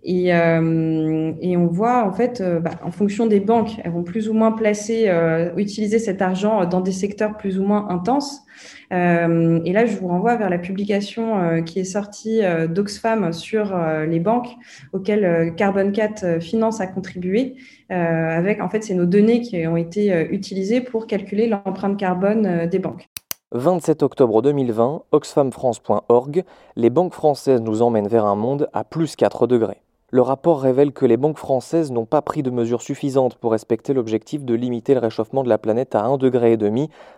Et, 0.04 0.34
euh, 0.34 1.34
et, 1.42 1.58
on 1.58 1.68
voit 1.68 2.06
en 2.06 2.12
fait, 2.14 2.42
bah, 2.62 2.72
en 2.84 2.92
fonction 2.92 3.28
des 3.28 3.40
banques, 3.40 3.72
elles 3.84 3.92
vont 3.92 4.04
plus 4.04 4.30
ou 4.30 4.34
moins 4.34 4.52
placer, 4.52 5.12
utiliser 5.58 6.00
cet 6.00 6.22
argent 6.22 6.66
dans 6.66 6.82
des 6.82 6.92
secteurs 6.92 7.38
plus 7.38 7.60
ou 7.60 7.64
moins 7.64 7.90
intenses. 7.90 8.46
Euh, 8.92 9.60
et 9.66 9.74
là, 9.74 9.86
je 9.86 9.96
vous 9.98 10.08
renvoie 10.08 10.36
vers 10.36 10.50
la 10.50 10.58
publication 10.58 11.40
euh, 11.40 11.62
qui 11.62 11.80
est 11.80 11.84
sortie 11.84 12.44
euh, 12.44 12.68
d'Oxfam 12.68 13.32
sur 13.34 13.78
les 14.08 14.20
banques 14.20 14.50
auxquelles 14.94 15.54
Carbon 15.56 15.92
4 15.92 16.42
Finance 16.42 16.82
a 16.82 16.88
contribué. 16.88 17.56
avec, 17.90 18.62
en 18.62 18.70
fait, 18.70 18.84
c'est 18.84 18.94
nos 18.94 19.06
données 19.06 19.42
qui 19.42 19.66
ont 19.68 19.78
été 19.78 20.28
utilisées 20.32 20.82
pour 20.82 21.08
calculer 21.08 21.48
l'empreinte 21.48 21.98
carbone 21.98 22.68
des 22.68 22.80
banques. 22.80 23.10
27 23.52 24.04
octobre 24.04 24.42
2020, 24.42 25.04
oxfamfrance.org, 25.12 26.44
les 26.76 26.90
banques 26.90 27.14
françaises 27.14 27.62
nous 27.62 27.82
emmènent 27.82 28.08
vers 28.08 28.26
un 28.26 28.36
monde 28.36 28.70
à 28.74 28.84
plus 28.84 29.16
4 29.16 29.48
degrés. 29.48 29.82
Le 30.12 30.24
rapport 30.24 30.60
révèle 30.60 30.92
que 30.92 31.06
les 31.06 31.18
banques 31.18 31.38
françaises 31.38 31.92
n'ont 31.92 32.08
pas 32.08 32.24
pris 32.24 32.42
de 32.42 32.50
mesures 32.50 32.82
suffisantes 32.82 33.36
pour 33.36 33.52
respecter 33.52 33.94
l'objectif 33.94 34.44
de 34.44 34.56
limiter 34.56 34.96
le 34.96 35.00
réchauffement 35.00 35.44
de 35.44 35.50
la 35.50 35.60
planète 35.60 35.94
à 35.94 36.02
1,5 36.02 36.18
degré 36.18 36.58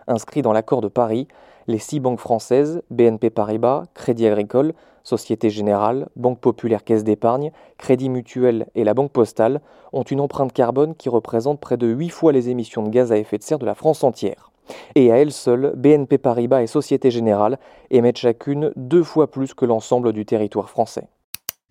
inscrit 0.06 0.42
dans 0.42 0.52
l'accord 0.52 0.82
de 0.82 0.88
Paris. 0.88 1.26
Les 1.68 1.78
six 1.78 2.00
banques 2.00 2.18
françaises, 2.18 2.82
BNP 2.90 3.30
Paribas, 3.30 3.84
Crédit 3.94 4.26
Agricole, 4.26 4.74
Société 5.04 5.48
Générale, 5.48 6.08
Banque 6.16 6.38
Populaire 6.40 6.84
Caisse 6.84 7.02
d'Épargne, 7.02 7.50
Crédit 7.78 8.10
Mutuel 8.10 8.66
et 8.74 8.84
la 8.84 8.92
Banque 8.92 9.12
Postale 9.12 9.62
ont 9.94 10.02
une 10.02 10.20
empreinte 10.20 10.52
carbone 10.52 10.94
qui 10.94 11.08
représente 11.08 11.60
près 11.60 11.78
de 11.78 11.86
8 11.86 12.10
fois 12.10 12.32
les 12.32 12.50
émissions 12.50 12.82
de 12.82 12.90
gaz 12.90 13.10
à 13.10 13.16
effet 13.16 13.38
de 13.38 13.42
serre 13.42 13.58
de 13.58 13.64
la 13.64 13.74
France 13.74 14.04
entière. 14.04 14.50
Et 14.96 15.10
à 15.10 15.16
elles 15.16 15.32
seules, 15.32 15.72
BNP 15.76 16.18
Paribas 16.18 16.60
et 16.60 16.66
Société 16.66 17.10
Générale 17.10 17.58
émettent 17.90 18.18
chacune 18.18 18.70
deux 18.76 19.02
fois 19.02 19.30
plus 19.30 19.54
que 19.54 19.64
l'ensemble 19.64 20.12
du 20.12 20.26
territoire 20.26 20.68
français. 20.68 21.08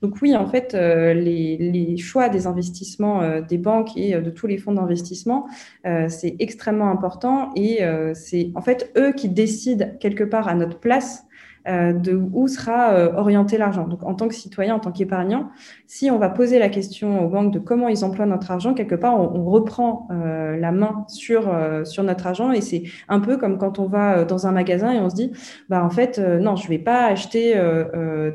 Donc 0.02 0.16
oui, 0.24 0.36
en 0.36 0.48
fait, 0.48 0.74
euh, 0.74 1.14
les, 1.14 1.96
choix 1.98 2.28
des 2.28 2.48
investissements 2.48 3.22
euh, 3.22 3.42
des 3.42 3.60
banques 3.60 3.96
et 3.96 4.16
euh, 4.16 4.22
de 4.22 4.32
tous 4.32 4.48
les 4.48 4.58
fonds 4.58 4.74
d'investissement, 4.74 5.48
c'est 5.84 6.36
extrêmement 6.40 6.90
important 6.90 7.52
et 7.56 7.82
c'est 8.14 8.52
en 8.56 8.62
fait 8.62 8.92
eux 8.98 9.14
qui 9.14 9.30
décident 9.30 9.86
quelque 10.00 10.24
part 10.24 10.48
à 10.48 10.56
notre 10.56 10.80
place 10.80 11.26
de 11.68 12.20
où 12.34 12.48
sera 12.48 12.94
euh, 12.94 13.14
orienté 13.14 13.58
l'argent. 13.58 13.88
Donc, 13.88 14.04
en 14.04 14.14
tant 14.16 14.28
que 14.28 14.36
citoyen, 14.36 14.76
en 14.76 14.80
tant 14.80 14.92
qu'épargnant, 14.92 15.50
si 15.88 16.10
on 16.10 16.18
va 16.18 16.30
poser 16.30 16.60
la 16.60 16.70
question 16.70 17.24
aux 17.24 17.30
banques 17.30 17.54
de 17.54 17.60
comment 17.60 17.88
ils 17.88 18.04
emploient 18.04 18.26
notre 18.26 18.52
argent, 18.52 18.74
quelque 18.74 18.96
part, 18.96 19.20
on, 19.20 19.46
reprend 19.52 20.08
euh, 20.12 20.58
la 20.58 20.72
main 20.72 21.06
sur, 21.08 21.54
sur 21.84 22.04
notre 22.04 22.28
argent 22.28 22.52
et 22.52 22.62
c'est 22.62 22.84
un 23.10 23.20
peu 23.20 23.38
comme 23.38 23.58
quand 23.58 23.80
on 23.80 23.86
va 23.86 24.24
dans 24.24 24.48
un 24.48 24.52
magasin 24.52 24.92
et 24.92 25.00
on 25.00 25.10
se 25.10 25.16
dit, 25.16 25.32
bah, 25.68 25.84
en 25.84 25.90
fait, 25.90 26.20
non, 26.20 26.56
je 26.56 26.68
vais 26.68 26.80
pas 26.80 27.06
acheter 27.06 27.60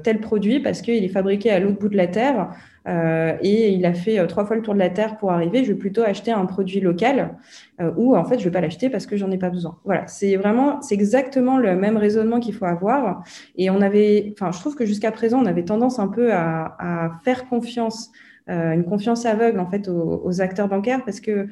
tel 0.02 0.21
produit 0.21 0.61
parce 0.61 0.83
qu'il 0.83 1.04
est 1.04 1.09
fabriqué 1.09 1.50
à 1.50 1.59
l'autre 1.59 1.78
bout 1.78 1.88
de 1.88 1.97
la 1.97 2.06
terre. 2.06 2.50
Euh, 2.87 3.37
et 3.40 3.71
il 3.71 3.85
a 3.85 3.95
fait 3.95 4.19
euh, 4.19 4.26
trois 4.26 4.45
fois 4.45 4.57
le 4.57 4.62
tour 4.62 4.75
de 4.75 4.78
la 4.78 4.90
Terre 4.90 5.16
pour 5.16 5.33
arriver. 5.33 5.64
Je 5.64 5.73
vais 5.73 5.78
plutôt 5.78 6.02
acheter 6.02 6.31
un 6.31 6.47
produit 6.47 6.81
local 6.81 7.37
euh, 7.81 7.90
ou 7.97 8.16
en 8.16 8.25
fait, 8.25 8.38
je 8.38 8.45
vais 8.45 8.50
pas 8.50 8.61
l'acheter 8.61 8.90
parce 8.90 9.07
que 9.07 9.16
j'en 9.16 9.31
ai 9.31 9.38
pas 9.38 9.50
besoin. 9.50 9.78
Voilà, 9.85 10.07
c'est 10.07 10.37
vraiment, 10.37 10.81
c'est 10.83 10.95
exactement 10.95 11.59
le 11.59 11.76
même 11.76 11.97
raisonnement 11.97 12.40
qu'il 12.40 12.55
faut 12.55 12.66
avoir. 12.66 13.25
Et 13.57 13.71
on 13.71 13.81
avait, 13.81 14.33
enfin, 14.33 14.52
je 14.52 14.61
trouve 14.61 14.76
que 14.76 14.87
jusqu'à 14.87 15.11
présent, 15.11 15.43
on 15.43 15.47
avait 15.47 15.64
tendance 15.64 15.99
un 15.99 16.09
peu 16.09 16.33
à, 16.33 16.76
à 16.78 17.11
faire 17.25 17.49
confiance 17.49 18.12
une 18.49 18.85
confiance 18.85 19.26
aveugle 19.26 19.59
en 19.59 19.67
fait 19.67 19.88
aux, 19.88 20.41
acteurs 20.41 20.69
bancaires 20.69 21.05
parce 21.05 21.21
que 21.21 21.49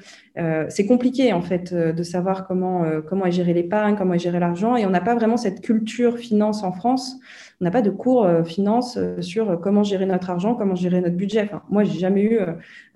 c'est 0.68 0.86
compliqué 0.86 1.32
en 1.32 1.42
fait 1.42 1.74
de 1.74 2.02
savoir 2.02 2.46
comment 2.46 2.84
comment 3.08 3.26
est 3.26 3.32
géré 3.32 3.52
l'épargne, 3.52 3.96
comment 3.96 4.16
géré 4.16 4.38
l'argent 4.38 4.76
et 4.76 4.86
on 4.86 4.90
n'a 4.90 5.00
pas 5.00 5.14
vraiment 5.14 5.36
cette 5.36 5.60
culture 5.60 6.18
finance 6.18 6.62
en 6.62 6.72
France 6.72 7.18
on 7.60 7.64
n'a 7.64 7.70
pas 7.70 7.82
de 7.82 7.90
cours 7.90 8.24
euh, 8.24 8.42
finance 8.42 8.96
euh, 8.96 9.20
sur 9.22 9.60
comment 9.60 9.82
gérer 9.82 10.06
notre 10.06 10.30
argent, 10.30 10.54
comment 10.54 10.74
gérer 10.74 11.00
notre 11.00 11.16
budget. 11.16 11.42
Enfin, 11.44 11.62
moi, 11.70 11.84
j'ai 11.84 11.98
jamais 11.98 12.22
eu 12.22 12.38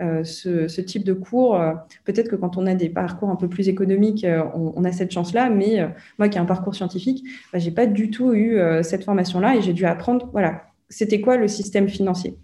euh, 0.00 0.24
ce, 0.24 0.80
type 0.80 1.04
de 1.04 1.12
cours. 1.12 1.60
Peut-être 2.04 2.28
que 2.28 2.36
quand 2.36 2.56
on 2.56 2.66
a 2.66 2.74
des 2.74 2.88
parcours 2.88 3.30
un 3.30 3.36
peu 3.36 3.48
plus 3.48 3.68
économiques, 3.68 4.26
on, 4.54 4.84
a 4.84 4.92
cette 4.92 5.10
chance-là. 5.10 5.50
Mais 5.50 5.88
moi, 6.18 6.28
qui 6.28 6.38
ai 6.38 6.40
un 6.40 6.44
parcours 6.44 6.74
scientifique, 6.74 7.24
bah, 7.52 7.58
j'ai 7.58 7.70
pas 7.70 7.86
du 7.86 8.10
tout 8.10 8.32
eu 8.32 8.58
cette 8.82 9.04
formation-là 9.04 9.56
et 9.56 9.62
j'ai 9.62 9.72
dû 9.72 9.84
apprendre. 9.86 10.28
Voilà, 10.32 10.62
c'était 10.88 11.20
quoi 11.20 11.36
le 11.36 11.48
système 11.48 11.88
financier? 11.88 12.36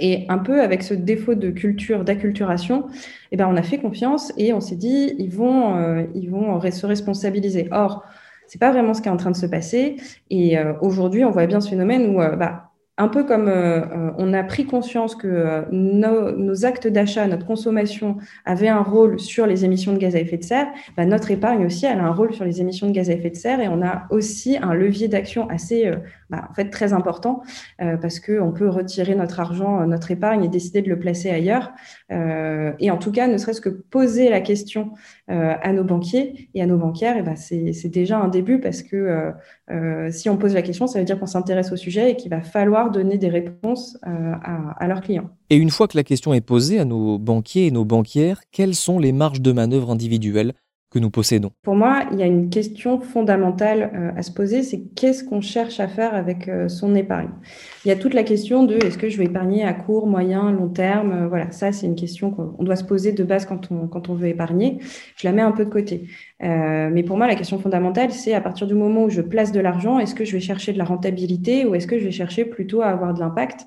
Et 0.00 0.26
un 0.28 0.38
peu 0.38 0.60
avec 0.60 0.82
ce 0.82 0.94
défaut 0.94 1.34
de 1.34 1.50
culture, 1.50 2.04
d'acculturation, 2.04 2.86
eh 3.32 3.36
ben, 3.36 3.48
on 3.50 3.56
a 3.56 3.62
fait 3.62 3.78
confiance 3.78 4.32
et 4.36 4.52
on 4.52 4.60
s'est 4.60 4.76
dit, 4.76 5.14
ils 5.18 5.30
vont, 5.30 6.06
ils 6.14 6.30
vont 6.30 6.60
se 6.70 6.86
responsabiliser. 6.86 7.68
Or, 7.72 8.04
c'est 8.46 8.60
pas 8.60 8.70
vraiment 8.70 8.94
ce 8.94 9.02
qui 9.02 9.08
est 9.08 9.12
en 9.12 9.16
train 9.16 9.30
de 9.30 9.36
se 9.36 9.46
passer. 9.46 9.96
Et 10.30 10.58
euh, 10.58 10.74
aujourd'hui, 10.80 11.24
on 11.24 11.30
voit 11.30 11.46
bien 11.46 11.60
ce 11.60 11.68
phénomène 11.68 12.14
où 12.14 12.20
euh, 12.20 12.36
bah, 12.36 12.70
un 12.98 13.08
peu 13.08 13.24
comme 13.24 13.48
euh, 13.48 13.80
euh, 13.80 14.10
on 14.16 14.32
a 14.32 14.42
pris 14.42 14.64
conscience 14.64 15.14
que 15.14 15.26
euh, 15.26 15.62
nos, 15.70 16.64
actes 16.64 16.86
d'achat, 16.86 17.26
notre 17.26 17.46
consommation 17.46 18.16
avaient 18.44 18.68
un 18.68 18.82
rôle 18.82 19.20
sur 19.20 19.46
les 19.46 19.64
émissions 19.64 19.92
de 19.92 19.98
gaz 19.98 20.16
à 20.16 20.20
effet 20.20 20.38
de 20.38 20.44
serre, 20.44 20.68
bah, 20.96 21.04
notre 21.04 21.30
épargne 21.30 21.66
aussi, 21.66 21.84
elle 21.84 21.98
a 21.98 22.04
un 22.04 22.12
rôle 22.12 22.32
sur 22.32 22.44
les 22.44 22.60
émissions 22.60 22.86
de 22.86 22.92
gaz 22.92 23.10
à 23.10 23.12
effet 23.12 23.30
de 23.30 23.36
serre 23.36 23.60
et 23.60 23.68
on 23.68 23.82
a 23.82 24.06
aussi 24.10 24.56
un 24.56 24.72
levier 24.72 25.08
d'action 25.08 25.48
assez, 25.50 25.90
bah, 26.30 26.46
en 26.50 26.54
fait, 26.54 26.70
très 26.70 26.92
important 26.92 27.42
parce 27.78 28.20
qu'on 28.20 28.52
peut 28.52 28.68
retirer 28.68 29.14
notre 29.14 29.40
argent, 29.40 29.86
notre 29.86 30.10
épargne 30.10 30.44
et 30.44 30.48
décider 30.48 30.82
de 30.82 30.88
le 30.88 30.98
placer 30.98 31.30
ailleurs. 31.30 31.72
et 32.10 32.90
en 32.90 32.96
tout 32.98 33.12
cas, 33.12 33.26
ne 33.28 33.38
serait-ce 33.38 33.60
que 33.60 33.68
poser 33.68 34.28
la 34.28 34.40
question 34.40 34.92
à 35.28 35.72
nos 35.72 35.84
banquiers 35.84 36.50
et 36.54 36.62
à 36.62 36.66
nos 36.66 36.78
banquières, 36.78 37.22
bah, 37.24 37.36
c'est 37.36 37.88
déjà 37.88 38.18
un 38.18 38.28
début 38.28 38.60
parce 38.60 38.82
que 38.82 39.32
si 40.10 40.28
on 40.28 40.36
pose 40.36 40.54
la 40.54 40.62
question, 40.62 40.86
ça 40.86 40.98
veut 40.98 41.04
dire 41.04 41.18
qu'on 41.18 41.26
s'intéresse 41.26 41.72
au 41.72 41.76
sujet 41.76 42.12
et 42.12 42.16
qu'il 42.16 42.30
va 42.30 42.40
falloir 42.40 42.90
donner 42.90 43.18
des 43.18 43.28
réponses 43.28 43.98
euh, 44.06 44.32
à, 44.42 44.86
leurs 44.86 45.00
clients. 45.00 45.30
Et 45.50 45.56
une 45.56 45.70
fois 45.70 45.88
que 45.88 45.96
la 45.96 46.04
question 46.04 46.34
est 46.34 46.40
posée 46.40 46.78
à 46.78 46.84
nos 46.84 47.18
banquiers 47.18 47.66
et 47.66 47.70
nos 47.70 47.84
banquières, 47.84 48.40
quelles 48.50 48.74
sont 48.74 48.98
les 48.98 49.12
marges 49.12 49.40
de 49.40 49.52
manœuvre 49.52 49.90
individuelles 49.90 50.54
que 50.90 50.98
nous 50.98 51.10
possédons 51.10 51.50
Pour 51.62 51.74
moi, 51.74 52.04
il 52.12 52.18
y 52.18 52.22
a 52.22 52.26
une 52.26 52.48
question 52.48 53.00
fondamentale 53.00 53.90
euh, 53.94 54.10
à 54.16 54.22
se 54.22 54.30
poser, 54.30 54.62
c'est 54.62 54.82
qu'est-ce 54.94 55.24
qu'on 55.24 55.40
cherche 55.40 55.80
à 55.80 55.88
faire 55.88 56.14
avec 56.14 56.48
euh, 56.48 56.68
son 56.68 56.94
épargne? 56.94 57.30
Il 57.84 57.88
y 57.88 57.90
a 57.90 57.96
toute 57.96 58.14
la 58.14 58.22
question 58.22 58.64
de 58.64 58.76
est-ce 58.76 58.96
que 58.96 59.08
je 59.08 59.18
vais 59.18 59.24
épargner 59.24 59.64
à 59.64 59.72
court, 59.72 60.06
moyen, 60.06 60.52
long 60.52 60.68
terme? 60.68 61.26
Voilà, 61.26 61.50
ça 61.50 61.72
c'est 61.72 61.86
une 61.86 61.96
question 61.96 62.30
qu'on 62.30 62.62
doit 62.62 62.76
se 62.76 62.84
poser 62.84 63.12
de 63.12 63.24
base 63.24 63.46
quand 63.46 63.70
on, 63.72 63.88
quand 63.88 64.08
on 64.08 64.14
veut 64.14 64.28
épargner. 64.28 64.78
Je 65.16 65.26
la 65.26 65.32
mets 65.32 65.42
un 65.42 65.52
peu 65.52 65.64
de 65.64 65.70
côté. 65.70 66.08
mais 66.40 67.02
pour 67.02 67.16
moi, 67.16 67.26
la 67.26 67.34
question 67.34 67.58
fondamentale, 67.58 68.12
c'est 68.12 68.34
à 68.34 68.40
partir 68.40 68.66
du 68.66 68.74
moment 68.74 69.04
où 69.04 69.10
je 69.10 69.22
place 69.22 69.52
de 69.52 69.60
l'argent, 69.60 69.98
est-ce 69.98 70.14
que 70.14 70.24
je 70.24 70.32
vais 70.32 70.40
chercher 70.40 70.72
de 70.72 70.78
la 70.78 70.84
rentabilité 70.84 71.64
ou 71.64 71.74
est-ce 71.74 71.86
que 71.86 71.98
je 71.98 72.04
vais 72.04 72.10
chercher 72.12 72.44
plutôt 72.44 72.82
à 72.82 72.86
avoir 72.86 73.14
de 73.14 73.20
l'impact? 73.20 73.66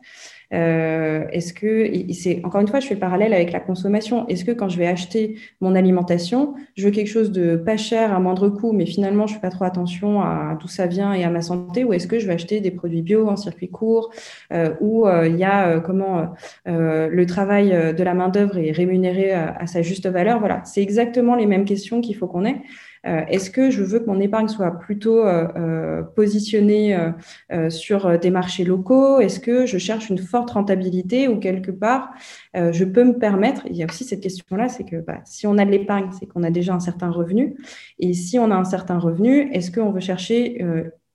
Euh, 0.54 1.26
est-ce 1.32 1.54
que, 1.54 1.92
c'est 2.14 2.42
encore 2.44 2.62
une 2.62 2.68
fois, 2.68 2.80
je 2.80 2.88
fais 2.88 2.96
le 2.96 3.00
parallèle 3.00 3.34
avec 3.34 3.52
la 3.52 3.60
consommation. 3.60 4.28
Est-ce 4.28 4.44
que 4.44 4.52
quand 4.52 4.70
je 4.70 4.78
vais 4.78 4.88
acheter 4.88 5.36
mon 5.62 5.76
alimentation, 5.76 6.56
je 6.76 6.86
veux 6.86 6.92
quelque 6.92 7.08
chose 7.08 7.32
de 7.32 7.56
pas 7.56 7.78
cher, 7.78 8.14
à 8.14 8.20
moindre 8.20 8.50
coût, 8.50 8.72
mais 8.72 8.86
finalement 8.86 9.28
je 9.28 9.36
fais 9.36 9.40
pas 9.40 9.50
trop 9.50 9.66
attention 9.66 10.22
à 10.22 10.58
d'où 10.60 10.68
ça 10.68 10.88
vient 10.88 11.14
et 11.14 11.24
à 11.24 11.30
ma 11.30 11.42
santé, 11.42 11.84
ou 11.84 11.94
est-ce 11.94 12.08
que 12.08 12.20
je 12.20 12.28
vais 12.28 12.34
acheter 12.34 12.62
des 12.62 12.72
produits 12.72 13.02
bio 13.02 13.28
en 13.28 13.36
circuit 13.36 13.70
court, 13.70 14.12
euh, 14.52 14.74
où 14.80 15.08
euh, 15.08 15.28
il 15.28 15.38
y 15.38 15.44
a 15.44 15.80
comment 15.80 16.34
le 16.66 17.26
travail 17.26 17.70
de 17.70 18.04
la 18.04 18.14
main 18.14 18.30
d'œuvre 18.30 18.58
est 18.58 18.72
rémunéré 18.72 19.32
à 19.34 19.68
sa 19.68 19.82
juste 19.82 20.08
valeur? 20.08 20.40
Voilà, 20.40 20.62
c'est 20.66 20.82
exactement 20.82 21.36
les 21.36 21.46
mêmes 21.46 21.66
questions 21.66 22.02
qu'il 22.02 22.16
faut 22.16 22.28
qu'on 22.28 22.46
ait. 22.46 22.62
Euh, 23.06 23.22
est-ce 23.28 23.50
que 23.50 23.70
je 23.70 23.84
veux 23.84 24.00
que 24.00 24.06
mon 24.06 24.20
épargne 24.20 24.48
soit 24.48 24.72
plutôt 24.72 25.26
euh, 25.26 25.48
euh, 25.56 26.02
positionnée 26.04 26.98
sur 27.70 28.20
des 28.20 28.30
marchés 28.30 28.64
locaux? 28.64 29.20
Est-ce 29.20 29.40
que 29.40 29.66
je 29.66 29.78
cherche 29.78 30.10
une 30.10 30.18
forte 30.18 30.52
rentabilité 30.52 31.28
ou 31.28 31.40
quelque 31.40 31.72
part 31.72 32.12
je 32.54 32.84
peux 32.84 33.04
me 33.04 33.18
permettre? 33.18 33.66
Il 33.70 33.76
y 33.76 33.84
a 33.84 33.86
aussi 33.86 34.04
cette 34.04 34.22
question-là, 34.22 34.70
c'est 34.70 34.84
que 34.84 34.98
bah, 34.98 35.20
si 35.26 35.48
on 35.48 35.58
a 35.58 35.66
de 35.66 35.72
l'épargne, 35.72 36.10
c'est 36.18 36.26
qu'on 36.26 36.44
a 36.44 36.52
déjà 36.52 36.74
un 36.74 36.80
certain 36.80 37.10
revenu. 37.10 37.56
Et 38.00 38.14
si 38.14 38.40
on 38.40 38.52
a 38.52 38.56
un 38.56 38.64
certain 38.64 38.98
revenu, 38.98 39.50
est-ce 39.54 39.72
qu'on 39.72 39.92
veut 39.92 40.00
chercher 40.00 40.64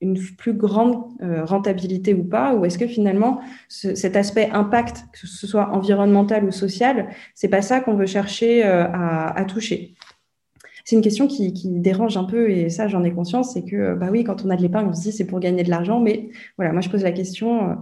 une 0.00 0.18
plus 0.36 0.54
grande 0.54 1.04
rentabilité 1.44 2.14
ou 2.14 2.24
pas? 2.24 2.54
Ou 2.54 2.64
est-ce 2.64 2.78
que 2.78 2.86
finalement, 2.86 3.40
cet 3.68 4.16
aspect 4.16 4.50
impact, 4.52 5.04
que 5.12 5.26
ce 5.26 5.46
soit 5.46 5.70
environnemental 5.70 6.44
ou 6.44 6.50
social, 6.50 7.08
c'est 7.34 7.48
pas 7.48 7.62
ça 7.62 7.80
qu'on 7.80 7.94
veut 7.94 8.06
chercher 8.06 8.62
à, 8.62 9.44
toucher? 9.46 9.94
C'est 10.84 10.96
une 10.96 11.02
question 11.02 11.26
qui, 11.26 11.50
dérange 11.64 12.18
un 12.18 12.24
peu 12.24 12.50
et 12.50 12.68
ça, 12.68 12.88
j'en 12.88 13.02
ai 13.04 13.10
conscience. 13.10 13.54
C'est 13.54 13.64
que, 13.64 13.94
bah 13.94 14.08
oui, 14.10 14.22
quand 14.22 14.44
on 14.44 14.50
a 14.50 14.56
de 14.56 14.62
l'épargne, 14.62 14.88
on 14.88 14.92
se 14.92 15.00
dit 15.00 15.12
c'est 15.12 15.26
pour 15.26 15.40
gagner 15.40 15.62
de 15.62 15.70
l'argent. 15.70 15.98
Mais 15.98 16.28
voilà, 16.58 16.72
moi, 16.72 16.82
je 16.82 16.90
pose 16.90 17.02
la 17.02 17.12
question 17.12 17.70
euh, 17.70 17.74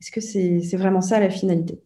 est-ce 0.00 0.10
que 0.10 0.20
c'est 0.22 0.76
vraiment 0.76 1.02
ça 1.02 1.20
la 1.20 1.28
finalité? 1.28 1.78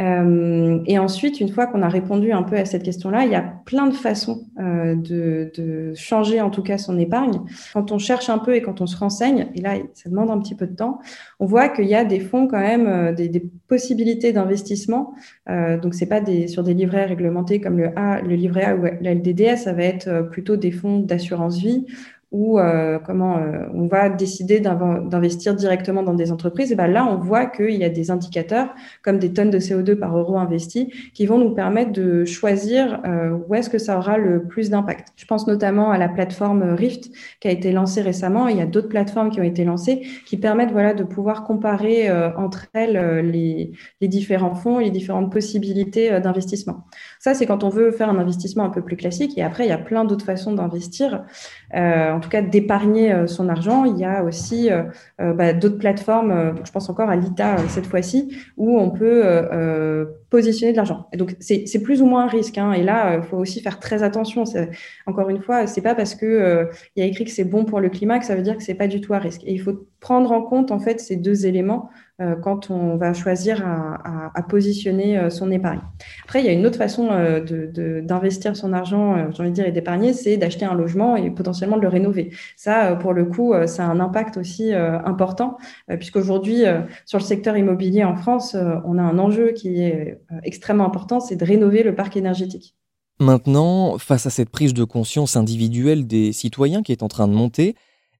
Euh, 0.00 0.78
et 0.86 0.98
ensuite, 0.98 1.40
une 1.40 1.48
fois 1.48 1.66
qu'on 1.66 1.82
a 1.82 1.88
répondu 1.88 2.32
un 2.32 2.42
peu 2.42 2.56
à 2.56 2.64
cette 2.64 2.84
question-là, 2.84 3.24
il 3.24 3.32
y 3.32 3.34
a 3.34 3.42
plein 3.42 3.86
de 3.88 3.94
façons 3.94 4.46
euh, 4.60 4.94
de, 4.94 5.50
de, 5.56 5.92
changer 5.94 6.40
en 6.40 6.50
tout 6.50 6.62
cas 6.62 6.78
son 6.78 6.98
épargne. 6.98 7.40
Quand 7.72 7.90
on 7.90 7.98
cherche 7.98 8.30
un 8.30 8.38
peu 8.38 8.54
et 8.54 8.62
quand 8.62 8.80
on 8.80 8.86
se 8.86 8.96
renseigne, 8.96 9.48
et 9.54 9.60
là, 9.60 9.74
ça 9.94 10.08
demande 10.08 10.30
un 10.30 10.38
petit 10.38 10.54
peu 10.54 10.66
de 10.66 10.74
temps, 10.74 11.00
on 11.40 11.46
voit 11.46 11.68
qu'il 11.68 11.86
y 11.86 11.94
a 11.94 12.04
des 12.04 12.20
fonds 12.20 12.46
quand 12.46 12.60
même, 12.60 12.86
euh, 12.86 13.12
des, 13.12 13.28
des, 13.28 13.42
possibilités 13.66 14.32
d'investissement. 14.32 15.14
Euh, 15.50 15.78
donc, 15.78 15.94
c'est 15.94 16.06
pas 16.06 16.20
des, 16.20 16.46
sur 16.46 16.62
des 16.62 16.74
livrets 16.74 17.04
réglementés 17.04 17.60
comme 17.60 17.78
le 17.78 17.90
A, 17.98 18.20
le 18.22 18.34
livret 18.34 18.64
A 18.64 18.76
ou 18.76 18.82
le 18.82 19.14
LDDS, 19.14 19.56
ça 19.56 19.72
va 19.72 19.82
être 19.82 20.08
euh, 20.08 20.22
plutôt 20.22 20.56
des 20.56 20.70
fonds 20.70 21.00
d'assurance 21.00 21.58
vie 21.58 21.86
ou 22.30 22.58
euh, 22.58 22.98
comment 22.98 23.38
euh, 23.38 23.66
on 23.72 23.86
va 23.86 24.10
décider 24.10 24.60
d'investir 24.60 25.54
directement 25.54 26.02
dans 26.02 26.12
des 26.12 26.30
entreprises, 26.30 26.70
et 26.72 26.74
ben 26.74 26.86
là, 26.86 27.06
on 27.06 27.16
voit 27.16 27.46
qu'il 27.46 27.74
y 27.74 27.84
a 27.84 27.88
des 27.88 28.10
indicateurs 28.10 28.74
comme 29.02 29.18
des 29.18 29.32
tonnes 29.32 29.50
de 29.50 29.58
CO2 29.58 29.94
par 29.94 30.16
euro 30.16 30.36
investi 30.36 30.92
qui 31.14 31.24
vont 31.24 31.38
nous 31.38 31.54
permettre 31.54 31.92
de 31.92 32.26
choisir 32.26 33.00
euh, 33.06 33.36
où 33.48 33.54
est-ce 33.54 33.70
que 33.70 33.78
ça 33.78 33.96
aura 33.96 34.18
le 34.18 34.42
plus 34.44 34.68
d'impact. 34.68 35.08
Je 35.16 35.24
pense 35.24 35.46
notamment 35.46 35.90
à 35.90 35.96
la 35.96 36.08
plateforme 36.08 36.62
Rift 36.74 37.10
qui 37.40 37.48
a 37.48 37.50
été 37.50 37.72
lancée 37.72 38.02
récemment. 38.02 38.48
Il 38.48 38.58
y 38.58 38.62
a 38.62 38.66
d'autres 38.66 38.88
plateformes 38.88 39.30
qui 39.30 39.40
ont 39.40 39.44
été 39.44 39.64
lancées 39.64 40.02
qui 40.26 40.36
permettent 40.36 40.72
voilà, 40.72 40.92
de 40.92 41.04
pouvoir 41.04 41.44
comparer 41.44 42.10
entre 42.36 42.66
elles 42.74 43.26
les, 43.26 43.72
les, 44.00 44.08
différents 44.08 44.54
fonds 44.54 44.78
les 44.78 44.90
différentes 44.90 45.32
possibilités 45.32 46.20
d'investissement. 46.20 46.84
Ça, 47.18 47.34
c'est 47.34 47.46
quand 47.46 47.64
on 47.64 47.68
veut 47.68 47.90
faire 47.90 48.10
un 48.10 48.18
investissement 48.18 48.64
un 48.64 48.70
peu 48.70 48.82
plus 48.82 48.96
classique. 48.96 49.36
Et 49.38 49.42
après, 49.42 49.64
il 49.64 49.68
y 49.68 49.72
a 49.72 49.78
plein 49.78 50.04
d'autres 50.04 50.24
façons 50.24 50.52
d'investir 50.52 51.24
en 51.74 52.20
tout 52.20 52.28
cas 52.28 52.42
d'épargner 52.42 53.26
son 53.26 53.48
argent. 53.48 53.84
Il 53.84 53.98
y 53.98 54.04
a 54.04 54.22
aussi 54.22 54.70
bah, 55.18 55.52
d'autres 55.52 55.78
plateformes, 55.78 56.54
je 56.64 56.70
pense 56.70 56.88
encore 56.88 57.10
à 57.10 57.16
l'ITA 57.16 57.56
cette 57.68 57.86
fois-ci, 57.86 58.36
où 58.56 58.78
on 58.78 58.90
peut 58.90 59.22
positionner 60.30 60.72
de 60.72 60.76
l'argent. 60.76 61.08
Donc 61.14 61.36
c'est 61.40 61.82
plus 61.82 62.02
ou 62.02 62.06
moins 62.06 62.24
un 62.24 62.28
risque. 62.28 62.58
Hein. 62.58 62.72
Et 62.72 62.82
là, 62.82 63.16
il 63.16 63.22
faut 63.22 63.36
aussi 63.36 63.60
faire 63.60 63.78
très 63.78 64.02
attention. 64.02 64.44
Encore 65.06 65.28
une 65.28 65.40
fois, 65.42 65.66
c'est 65.66 65.82
pas 65.82 65.94
parce 65.94 66.14
que 66.14 66.68
il 66.96 67.02
y 67.02 67.06
a 67.06 67.08
écrit 67.08 67.24
que 67.24 67.30
c'est 67.30 67.44
bon 67.44 67.64
pour 67.64 67.80
le 67.80 67.88
climat 67.88 68.18
que 68.18 68.24
ça 68.24 68.34
veut 68.34 68.42
dire 68.42 68.56
que 68.56 68.62
c'est 68.62 68.74
pas 68.74 68.88
du 68.88 69.00
tout 69.00 69.14
un 69.14 69.18
risque. 69.18 69.42
Et 69.44 69.52
il 69.52 69.60
faut 69.60 69.86
prendre 70.00 70.32
en 70.32 70.42
compte 70.42 70.70
en 70.70 70.78
fait 70.78 71.00
ces 71.00 71.16
deux 71.16 71.46
éléments 71.46 71.90
euh, 71.90 71.92
quand 72.42 72.70
on 72.70 72.96
va 72.96 73.12
choisir 73.12 73.64
à, 73.64 74.42
positionner 74.48 75.18
euh, 75.18 75.30
son 75.30 75.50
épargne. 75.50 75.80
Après, 76.24 76.40
il 76.40 76.46
y 76.46 76.48
a 76.48 76.52
une 76.52 76.66
autre 76.66 76.78
façon 76.78 77.08
euh, 77.10 78.00
d'investir 78.00 78.56
son 78.56 78.72
argent, 78.72 79.30
j'ai 79.32 79.42
envie 79.42 79.50
de 79.50 79.54
dire, 79.54 79.66
et 79.66 79.72
d'épargner, 79.72 80.12
c'est 80.12 80.36
d'acheter 80.36 80.64
un 80.64 80.74
logement 80.74 81.16
et 81.16 81.30
potentiellement 81.30 81.76
de 81.76 81.82
le 81.82 81.88
rénover. 81.88 82.30
Ça, 82.56 82.96
pour 82.96 83.12
le 83.12 83.24
coup, 83.26 83.52
ça 83.66 83.84
a 83.84 83.88
un 83.88 84.00
impact 84.00 84.36
aussi 84.36 84.72
important, 84.72 85.58
puisqu'aujourd'hui, 85.98 86.62
sur 87.04 87.18
le 87.18 87.24
secteur 87.24 87.56
immobilier 87.56 88.04
en 88.04 88.16
France, 88.16 88.56
on 88.84 88.98
a 88.98 89.02
un 89.02 89.18
enjeu 89.18 89.52
qui 89.52 89.82
est 89.82 90.20
extrêmement 90.42 90.86
important, 90.86 91.20
c'est 91.20 91.36
de 91.36 91.44
rénover 91.44 91.82
le 91.82 91.94
parc 91.94 92.16
énergétique. 92.16 92.74
Maintenant, 93.20 93.98
face 93.98 94.26
à 94.26 94.30
cette 94.30 94.50
prise 94.50 94.74
de 94.74 94.84
conscience 94.84 95.36
individuelle 95.36 96.06
des 96.06 96.32
citoyens 96.32 96.82
qui 96.82 96.92
est 96.92 97.02
en 97.02 97.08
train 97.08 97.28
de 97.28 97.34
monter, 97.34 97.74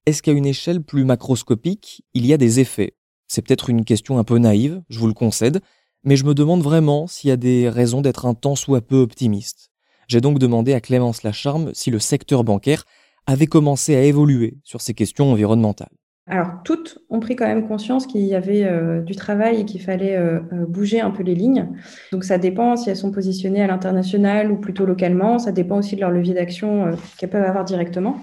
est-ce 0.05 0.21
qu'à 0.21 0.31
une 0.31 0.45
échelle 0.45 0.81
plus 0.81 1.05
macroscopique, 1.05 2.03
il 2.13 2.25
y 2.25 2.33
a 2.33 2.37
des 2.37 2.59
effets? 2.59 2.93
C'est 3.29 3.41
peut-être 3.41 3.69
une 3.69 3.85
question 3.85 4.17
un 4.17 4.25
peu 4.25 4.39
naïve, 4.39 4.81
je 4.89 4.99
vous 4.99 5.07
le 5.07 5.13
concède, 5.13 5.61
mais 6.03 6.17
je 6.17 6.25
me 6.25 6.33
demande 6.33 6.61
vraiment 6.61 7.07
s'il 7.07 7.29
y 7.29 7.31
a 7.31 7.37
des 7.37 7.69
raisons 7.69 8.01
d'être 8.01 8.25
un 8.25 8.33
tant 8.33 8.55
soit 8.55 8.81
peu 8.81 8.97
optimiste. 8.97 9.69
J'ai 10.07 10.19
donc 10.19 10.39
demandé 10.39 10.73
à 10.73 10.81
Clémence 10.81 11.23
Lacharme 11.23 11.71
si 11.73 11.91
le 11.91 11.99
secteur 11.99 12.43
bancaire 12.43 12.83
avait 13.27 13.45
commencé 13.45 13.95
à 13.95 14.01
évoluer 14.01 14.57
sur 14.63 14.81
ces 14.81 14.95
questions 14.95 15.31
environnementales. 15.31 15.91
Alors, 16.25 16.61
toutes 16.63 16.99
ont 17.09 17.19
pris 17.19 17.35
quand 17.35 17.47
même 17.47 17.67
conscience 17.67 18.05
qu'il 18.05 18.21
y 18.21 18.35
avait 18.35 18.63
euh, 18.63 19.01
du 19.01 19.15
travail 19.15 19.61
et 19.61 19.65
qu'il 19.65 19.81
fallait 19.81 20.15
euh, 20.15 20.39
euh, 20.53 20.65
bouger 20.67 21.01
un 21.01 21.09
peu 21.09 21.23
les 21.23 21.33
lignes. 21.33 21.67
Donc, 22.11 22.23
ça 22.23 22.37
dépend 22.37 22.75
si 22.75 22.89
elles 22.89 22.97
sont 22.97 23.11
positionnées 23.11 23.63
à 23.63 23.67
l'international 23.67 24.51
ou 24.51 24.57
plutôt 24.57 24.85
localement. 24.85 25.39
Ça 25.39 25.51
dépend 25.51 25.77
aussi 25.79 25.95
de 25.95 26.01
leur 26.01 26.11
levier 26.11 26.35
d'action 26.35 26.91
qu'elles 27.17 27.31
peuvent 27.31 27.43
avoir 27.43 27.65
directement 27.65 28.17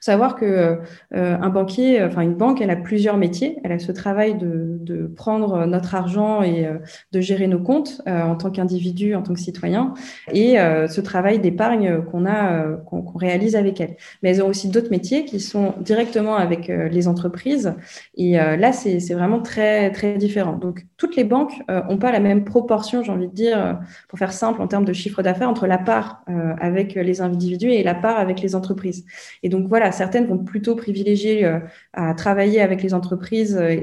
savoir 0.00 0.34
que 0.34 0.78
euh, 1.14 1.36
un 1.40 1.48
banquier, 1.50 2.02
enfin 2.02 2.22
une 2.22 2.34
banque, 2.34 2.60
elle 2.60 2.70
a 2.70 2.76
plusieurs 2.76 3.18
métiers. 3.18 3.58
Elle 3.62 3.72
a 3.72 3.78
ce 3.78 3.92
travail 3.92 4.36
de, 4.36 4.78
de 4.80 5.06
prendre 5.06 5.66
notre 5.66 5.94
argent 5.94 6.42
et 6.42 6.66
euh, 6.66 6.78
de 7.12 7.20
gérer 7.20 7.46
nos 7.46 7.60
comptes 7.60 8.00
euh, 8.08 8.22
en 8.22 8.34
tant 8.34 8.50
qu'individu, 8.50 9.14
en 9.14 9.22
tant 9.22 9.34
que 9.34 9.40
citoyen, 9.40 9.94
et 10.32 10.56
ce 10.88 11.00
travail 11.00 11.38
d'épargne 11.38 12.02
qu'on 12.02 12.26
a, 12.26 12.64
qu'on 12.86 13.02
réalise 13.14 13.56
avec 13.56 13.80
elle. 13.80 13.96
Mais 14.22 14.30
elles 14.30 14.42
ont 14.42 14.48
aussi 14.48 14.68
d'autres 14.68 14.90
métiers 14.90 15.24
qui 15.24 15.40
sont 15.40 15.74
directement 15.80 16.36
avec 16.36 16.68
les 16.68 17.08
entreprises. 17.08 17.74
Et 18.16 18.32
là, 18.32 18.72
c'est 18.72 18.98
vraiment 19.12 19.40
très 19.40 19.90
très 19.90 20.16
différent. 20.16 20.56
Donc 20.56 20.86
toutes 20.96 21.16
les 21.16 21.24
banques 21.24 21.52
n'ont 21.68 21.98
pas 21.98 22.12
la 22.12 22.20
même 22.20 22.44
proportion, 22.44 23.02
j'ai 23.02 23.12
envie 23.12 23.28
de 23.28 23.34
dire, 23.34 23.78
pour 24.08 24.18
faire 24.18 24.32
simple 24.32 24.62
en 24.62 24.66
termes 24.66 24.84
de 24.84 24.92
chiffre 24.92 25.22
d'affaires, 25.22 25.50
entre 25.50 25.66
la 25.66 25.78
part 25.78 26.24
avec 26.58 26.94
les 26.94 27.20
individus 27.20 27.70
et 27.70 27.82
la 27.82 27.94
part 27.94 28.18
avec 28.18 28.40
les 28.40 28.54
entreprises. 28.54 29.04
Et 29.42 29.48
donc 29.48 29.68
voilà, 29.68 29.89
certaines 29.92 30.26
vont 30.26 30.38
plutôt 30.38 30.76
privilégier 30.76 31.44
euh, 31.44 31.58
à 31.92 32.14
travailler 32.14 32.60
avec 32.60 32.82
les 32.82 32.94
entreprises 32.94 33.56
euh, 33.60 33.76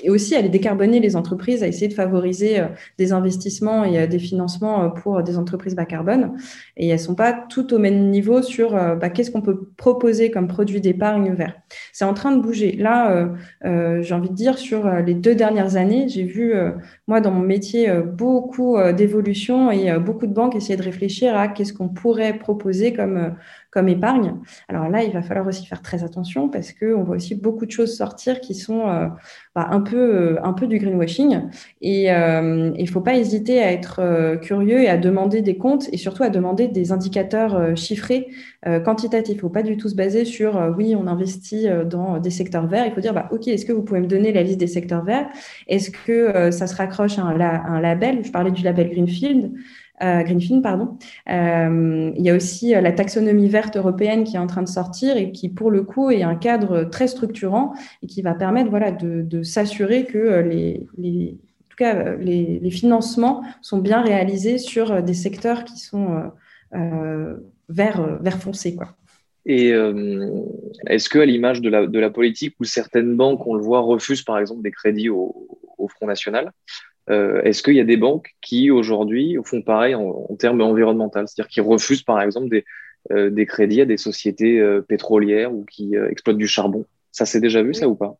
et, 0.00 0.10
aussi 0.10 0.34
à 0.34 0.40
les 0.40 0.48
décarboner 0.48 1.00
les 1.00 1.16
entreprises, 1.16 1.62
à 1.62 1.68
essayer 1.68 1.88
de 1.88 1.94
favoriser 1.94 2.60
euh, 2.60 2.66
des 2.98 3.12
investissements 3.12 3.84
et 3.84 4.06
des 4.06 4.18
financements 4.18 4.90
pour 4.90 5.22
des 5.22 5.38
entreprises 5.38 5.74
bas 5.74 5.84
carbone. 5.84 6.32
Et 6.76 6.88
elles 6.88 7.00
sont 7.00 7.14
pas 7.14 7.32
toutes 7.32 7.72
au 7.72 7.78
même 7.78 8.10
niveau 8.10 8.42
sur 8.42 8.72
bah, 8.72 9.10
qu'est-ce 9.10 9.30
qu'on 9.30 9.42
peut 9.42 9.68
proposer 9.76 10.30
comme 10.30 10.48
produit 10.48 10.80
d'épargne 10.80 11.32
vert. 11.34 11.54
C'est 11.92 12.04
en 12.04 12.14
train 12.14 12.32
de 12.32 12.40
bouger. 12.40 12.72
Là, 12.72 13.28
j'ai 13.64 14.14
envie 14.14 14.28
de 14.28 14.34
dire, 14.34 14.58
sur 14.58 14.88
les 14.90 15.14
deux 15.14 15.34
dernières 15.34 15.76
années, 15.76 16.08
j'ai 16.08 16.24
vu, 16.24 16.54
moi, 17.06 17.20
dans 17.20 17.30
mon 17.30 17.40
métier, 17.40 17.90
beaucoup 18.02 18.76
d'évolution 18.96 19.70
et 19.70 19.98
beaucoup 19.98 20.26
de 20.26 20.32
banques 20.32 20.56
essayer 20.56 20.76
de 20.76 20.82
réfléchir 20.82 21.36
à 21.36 21.48
qu'est-ce 21.48 21.72
qu'on 21.72 21.88
pourrait 21.88 22.38
proposer 22.38 22.92
comme 22.92 23.34
comme 23.70 23.88
épargne. 23.88 24.34
Alors 24.68 24.88
là, 24.88 25.02
il 25.02 25.12
va 25.12 25.22
falloir 25.22 25.46
aussi 25.46 25.66
faire 25.66 25.82
très 25.82 26.04
attention 26.04 26.48
parce 26.48 26.72
qu'on 26.72 27.02
voit 27.02 27.16
aussi 27.16 27.34
beaucoup 27.34 27.66
de 27.66 27.70
choses 27.70 27.96
sortir 27.96 28.40
qui 28.40 28.54
sont 28.54 28.88
euh, 28.88 29.08
bah, 29.54 29.68
un, 29.70 29.80
peu, 29.80 29.96
euh, 29.96 30.36
un 30.42 30.52
peu 30.52 30.66
du 30.66 30.78
greenwashing. 30.78 31.42
Et 31.80 32.12
euh, 32.12 32.72
il 32.76 32.84
ne 32.84 32.90
faut 32.90 33.00
pas 33.00 33.16
hésiter 33.16 33.62
à 33.62 33.72
être 33.72 34.36
curieux 34.42 34.80
et 34.80 34.88
à 34.88 34.96
demander 34.96 35.42
des 35.42 35.56
comptes 35.56 35.88
et 35.92 35.96
surtout 35.96 36.22
à 36.22 36.30
demander 36.30 36.68
des 36.68 36.92
indicateurs 36.92 37.76
chiffrés, 37.76 38.28
quantitatifs. 38.84 39.34
Il 39.34 39.36
ne 39.36 39.40
faut 39.42 39.48
pas 39.48 39.62
du 39.62 39.76
tout 39.76 39.88
se 39.88 39.94
baser 39.94 40.24
sur 40.24 40.74
oui, 40.76 40.94
on 40.96 41.06
investit 41.06 41.66
dans 41.84 42.18
des 42.18 42.30
secteurs 42.30 42.66
verts. 42.66 42.86
Il 42.86 42.92
faut 42.92 43.00
dire 43.00 43.14
bah, 43.14 43.28
OK, 43.30 43.48
est-ce 43.48 43.64
que 43.64 43.72
vous 43.72 43.82
pouvez 43.82 44.00
me 44.00 44.06
donner 44.06 44.32
la 44.32 44.42
liste 44.42 44.58
des 44.58 44.66
secteurs 44.66 45.04
verts? 45.04 45.28
Est-ce 45.68 45.90
que 45.90 46.50
ça 46.50 46.66
se 46.66 46.74
raccroche 46.76 47.18
à 47.18 47.22
un 47.22 47.80
label? 47.80 48.24
Je 48.24 48.30
parlais 48.30 48.50
du 48.50 48.62
label 48.62 48.90
Greenfield. 48.90 49.52
Euh, 50.02 50.22
Greenfield, 50.22 50.62
pardon. 50.62 50.98
Euh, 51.30 52.12
il 52.16 52.22
y 52.22 52.30
a 52.30 52.34
aussi 52.34 52.74
euh, 52.74 52.80
la 52.80 52.92
taxonomie 52.92 53.48
verte 53.48 53.76
européenne 53.76 54.24
qui 54.24 54.36
est 54.36 54.38
en 54.38 54.46
train 54.46 54.62
de 54.62 54.68
sortir 54.68 55.16
et 55.16 55.32
qui, 55.32 55.48
pour 55.48 55.70
le 55.70 55.82
coup, 55.82 56.10
est 56.10 56.22
un 56.22 56.36
cadre 56.36 56.84
très 56.84 57.08
structurant 57.08 57.72
et 58.02 58.06
qui 58.06 58.20
va 58.22 58.34
permettre 58.34 58.68
voilà, 58.68 58.92
de, 58.92 59.42
s'assurer 59.42 60.04
que 60.04 60.40
les, 60.40 60.86
en 60.98 61.68
tout 61.70 61.76
cas, 61.78 62.16
les, 62.16 62.70
financements 62.70 63.42
sont 63.62 63.78
bien 63.78 64.02
réalisés 64.02 64.58
sur 64.58 65.02
des 65.02 65.14
secteurs 65.14 65.64
qui 65.64 65.78
sont 65.78 66.30
vert, 67.68 68.18
vert 68.20 68.38
foncé. 68.38 68.74
Quoi. 68.74 68.88
Et 69.46 69.70
est-ce 70.88 71.08
que, 71.08 71.18
à 71.20 71.24
l'image 71.26 71.60
de 71.60 71.98
la, 71.98 72.10
politique, 72.10 72.54
où 72.60 72.64
certaines 72.64 73.16
banques, 73.16 73.46
on 73.46 73.54
le 73.54 73.62
voit, 73.62 73.80
refusent 73.80 74.24
par 74.24 74.38
exemple 74.38 74.62
des 74.62 74.72
crédits 74.72 75.08
au 75.08 75.88
Front 75.88 76.06
National, 76.06 76.50
euh, 77.10 77.42
est-ce 77.42 77.62
qu'il 77.62 77.74
y 77.74 77.80
a 77.80 77.84
des 77.84 77.96
banques 77.96 78.34
qui 78.40 78.70
aujourd'hui 78.70 79.36
font 79.44 79.62
pareil 79.62 79.94
en, 79.94 80.36
termes 80.38 80.60
environnementaux, 80.60 81.20
c'est-à-dire 81.26 81.48
qui 81.48 81.60
refusent 81.60 82.02
par 82.02 82.20
exemple 82.20 82.48
des, 82.48 82.64
euh, 83.12 83.30
des 83.30 83.46
crédits 83.46 83.80
à 83.80 83.84
des 83.84 83.96
sociétés 83.96 84.58
euh, 84.58 84.80
pétrolières 84.80 85.52
ou 85.52 85.64
qui 85.64 85.94
exploitent 85.94 86.38
du 86.38 86.48
charbon. 86.48 86.84
Ça 87.12 87.26
s'est 87.26 87.40
déjà 87.40 87.62
vu 87.62 87.74
ça 87.74 87.88
ou 87.88 87.94
pas? 87.94 88.18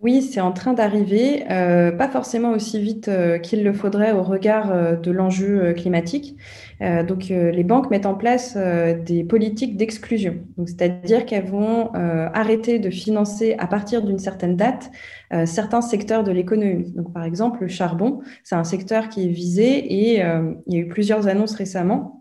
Oui, 0.00 0.22
c'est 0.22 0.40
en 0.40 0.52
train 0.52 0.74
d'arriver, 0.74 1.44
pas 1.48 2.08
forcément 2.08 2.50
aussi 2.52 2.80
vite 2.80 3.10
qu'il 3.42 3.64
le 3.64 3.72
faudrait 3.72 4.12
au 4.12 4.22
regard 4.22 5.00
de 5.00 5.10
l'enjeu 5.10 5.72
climatique. 5.72 6.36
donc, 6.80 7.30
les 7.30 7.64
banques 7.64 7.90
mettent 7.90 8.06
en 8.06 8.14
place 8.14 8.56
des 8.56 9.24
politiques 9.24 9.76
d'exclusion. 9.76 10.36
c'est-à-dire 10.66 11.26
qu'elles 11.26 11.46
vont 11.46 11.90
arrêter 11.94 12.78
de 12.78 12.90
financer 12.90 13.56
à 13.58 13.66
partir 13.66 14.02
d'une 14.02 14.20
certaine 14.20 14.54
date 14.56 14.90
euh, 15.32 15.44
certains 15.44 15.82
secteurs 15.82 16.24
de 16.24 16.32
l'économie. 16.32 16.90
Donc, 16.92 17.12
par 17.12 17.24
exemple, 17.24 17.60
le 17.60 17.68
charbon, 17.68 18.20
c'est 18.44 18.54
un 18.54 18.64
secteur 18.64 19.10
qui 19.10 19.26
est 19.26 19.28
visé 19.28 20.12
et 20.12 20.24
euh, 20.24 20.54
il 20.66 20.74
y 20.74 20.76
a 20.78 20.80
eu 20.80 20.88
plusieurs 20.88 21.28
annonces 21.28 21.54
récemment 21.54 22.17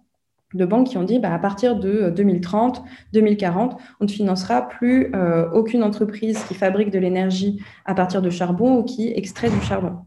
de 0.54 0.66
banques 0.66 0.88
qui 0.88 0.98
ont 0.98 1.04
dit 1.04 1.20
bah, 1.20 1.34
à 1.34 1.40
partir 1.40 1.76
de 1.78 2.10
2030, 2.10 2.84
2040, 3.14 3.78
on 4.00 4.06
ne 4.06 4.10
financera 4.10 4.68
plus 4.68 5.12
euh, 5.16 5.50
aucune 5.52 5.84
entreprise 5.84 6.44
qui 6.48 6.54
fabrique 6.54 6.90
de 6.90 7.00
l'énergie 7.00 7.62
à 7.86 7.94
partir 7.94 8.22
de 8.22 8.30
charbon 8.30 8.78
ou 8.78 8.84
qui 8.84 9.12
extrait 9.16 9.50
du 9.50 9.62
charbon. 9.62 9.98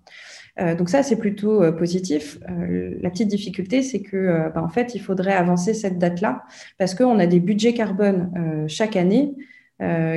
donc 0.79 0.91
ça, 0.91 1.03
c'est 1.03 1.17
plutôt 1.17 1.73
positif. 1.73 2.39
la 2.49 3.11
petite 3.11 3.29
difficulté, 3.29 3.83
c'est 3.83 4.03
que 4.03 4.51
bah, 4.55 4.63
en 4.63 4.69
fait, 4.69 4.95
il 4.95 5.01
faudrait 5.01 5.33
avancer 5.33 5.75
cette 5.75 5.99
date-là 5.99 6.43
parce 6.79 6.95
qu'on 6.95 7.19
a 7.19 7.27
des 7.27 7.41
budgets 7.41 7.73
carbone 7.73 8.67
chaque 8.69 8.97
année 8.97 9.35
euh, 9.37 9.43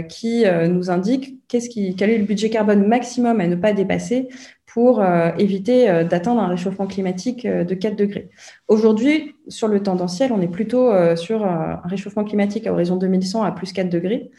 qui 0.03 0.45
euh, 0.45 0.67
nous 0.67 0.91
indique 0.91 1.37
qu'est-ce 1.47 1.69
qui, 1.69 1.95
quel 1.95 2.09
est 2.09 2.17
le 2.17 2.25
budget 2.25 2.49
carbone 2.49 2.85
maximum 2.85 3.39
à 3.39 3.47
ne 3.47 3.55
pas 3.55 3.71
dépasser 3.71 4.27
pour 4.65 5.01
euh, 5.01 5.29
éviter 5.37 6.03
d'atteindre 6.09 6.41
un 6.41 6.47
réchauffement 6.47 6.87
climatique 6.87 7.45
de 7.45 7.75
4 7.75 7.95
degrés. 7.95 8.29
Aujourd'hui, 8.67 9.35
sur 9.47 9.67
le 9.67 9.83
tendanciel, 9.83 10.31
on 10.33 10.41
est 10.41 10.47
plutôt 10.47 10.91
sur 11.15 11.45
un 11.45 11.79
réchauffement 11.85 12.23
climatique 12.23 12.65
à 12.65 12.73
horizon 12.73 12.95
2100 12.95 13.43
à 13.43 13.51
plus 13.51 13.71
4 13.71 13.87
degrés. 13.87 14.31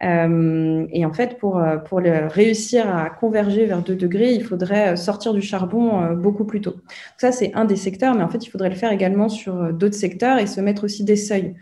et 0.00 1.04
en 1.04 1.12
fait, 1.12 1.38
pour, 1.38 1.60
pour 1.86 1.98
réussir 1.98 2.88
à 2.94 3.10
converger 3.10 3.66
vers 3.66 3.82
2 3.82 3.96
degrés, 3.96 4.32
il 4.32 4.44
faudrait 4.44 4.96
sortir 4.96 5.34
du 5.34 5.42
charbon 5.42 6.14
beaucoup 6.14 6.44
plus 6.44 6.60
tôt. 6.60 6.76
ça, 7.18 7.32
c'est 7.32 7.52
un 7.54 7.64
des 7.64 7.74
secteurs, 7.74 8.14
mais 8.14 8.22
en 8.22 8.28
fait, 8.28 8.46
il 8.46 8.48
faudrait 8.48 8.70
le 8.70 8.76
faire 8.76 8.92
également 8.92 9.28
sur 9.28 9.72
d'autres 9.72 9.96
secteurs 9.96 10.38
et 10.38 10.46
se 10.46 10.60
mettre 10.60 10.84
aussi 10.84 11.02
des 11.02 11.16
seuils. 11.16 11.56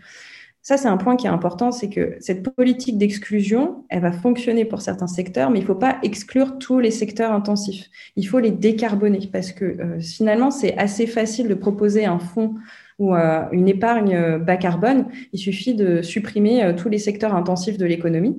Ça, 0.61 0.77
c'est 0.77 0.87
un 0.87 0.97
point 0.97 1.15
qui 1.15 1.25
est 1.25 1.29
important, 1.29 1.71
c'est 1.71 1.89
que 1.89 2.17
cette 2.19 2.43
politique 2.43 2.97
d'exclusion, 2.97 3.85
elle 3.89 4.01
va 4.01 4.11
fonctionner 4.11 4.65
pour 4.65 4.81
certains 4.81 5.07
secteurs, 5.07 5.49
mais 5.49 5.59
il 5.59 5.61
ne 5.61 5.67
faut 5.67 5.75
pas 5.75 5.97
exclure 6.03 6.59
tous 6.59 6.79
les 6.79 6.91
secteurs 6.91 7.31
intensifs. 7.31 7.89
Il 8.17 8.27
faut 8.27 8.39
les 8.39 8.51
décarboner 8.51 9.29
parce 9.31 9.51
que 9.53 9.65
euh, 9.65 9.99
finalement, 9.99 10.51
c'est 10.51 10.77
assez 10.77 11.07
facile 11.07 11.47
de 11.47 11.53
proposer 11.53 12.05
un 12.05 12.19
fonds 12.19 12.55
ou 12.99 13.13
une 13.15 13.67
épargne 13.67 14.37
bas 14.37 14.57
carbone, 14.57 15.05
il 15.33 15.39
suffit 15.39 15.73
de 15.73 16.01
supprimer 16.01 16.73
tous 16.77 16.89
les 16.89 16.97
secteurs 16.97 17.33
intensifs 17.33 17.77
de 17.77 17.85
l'économie. 17.85 18.37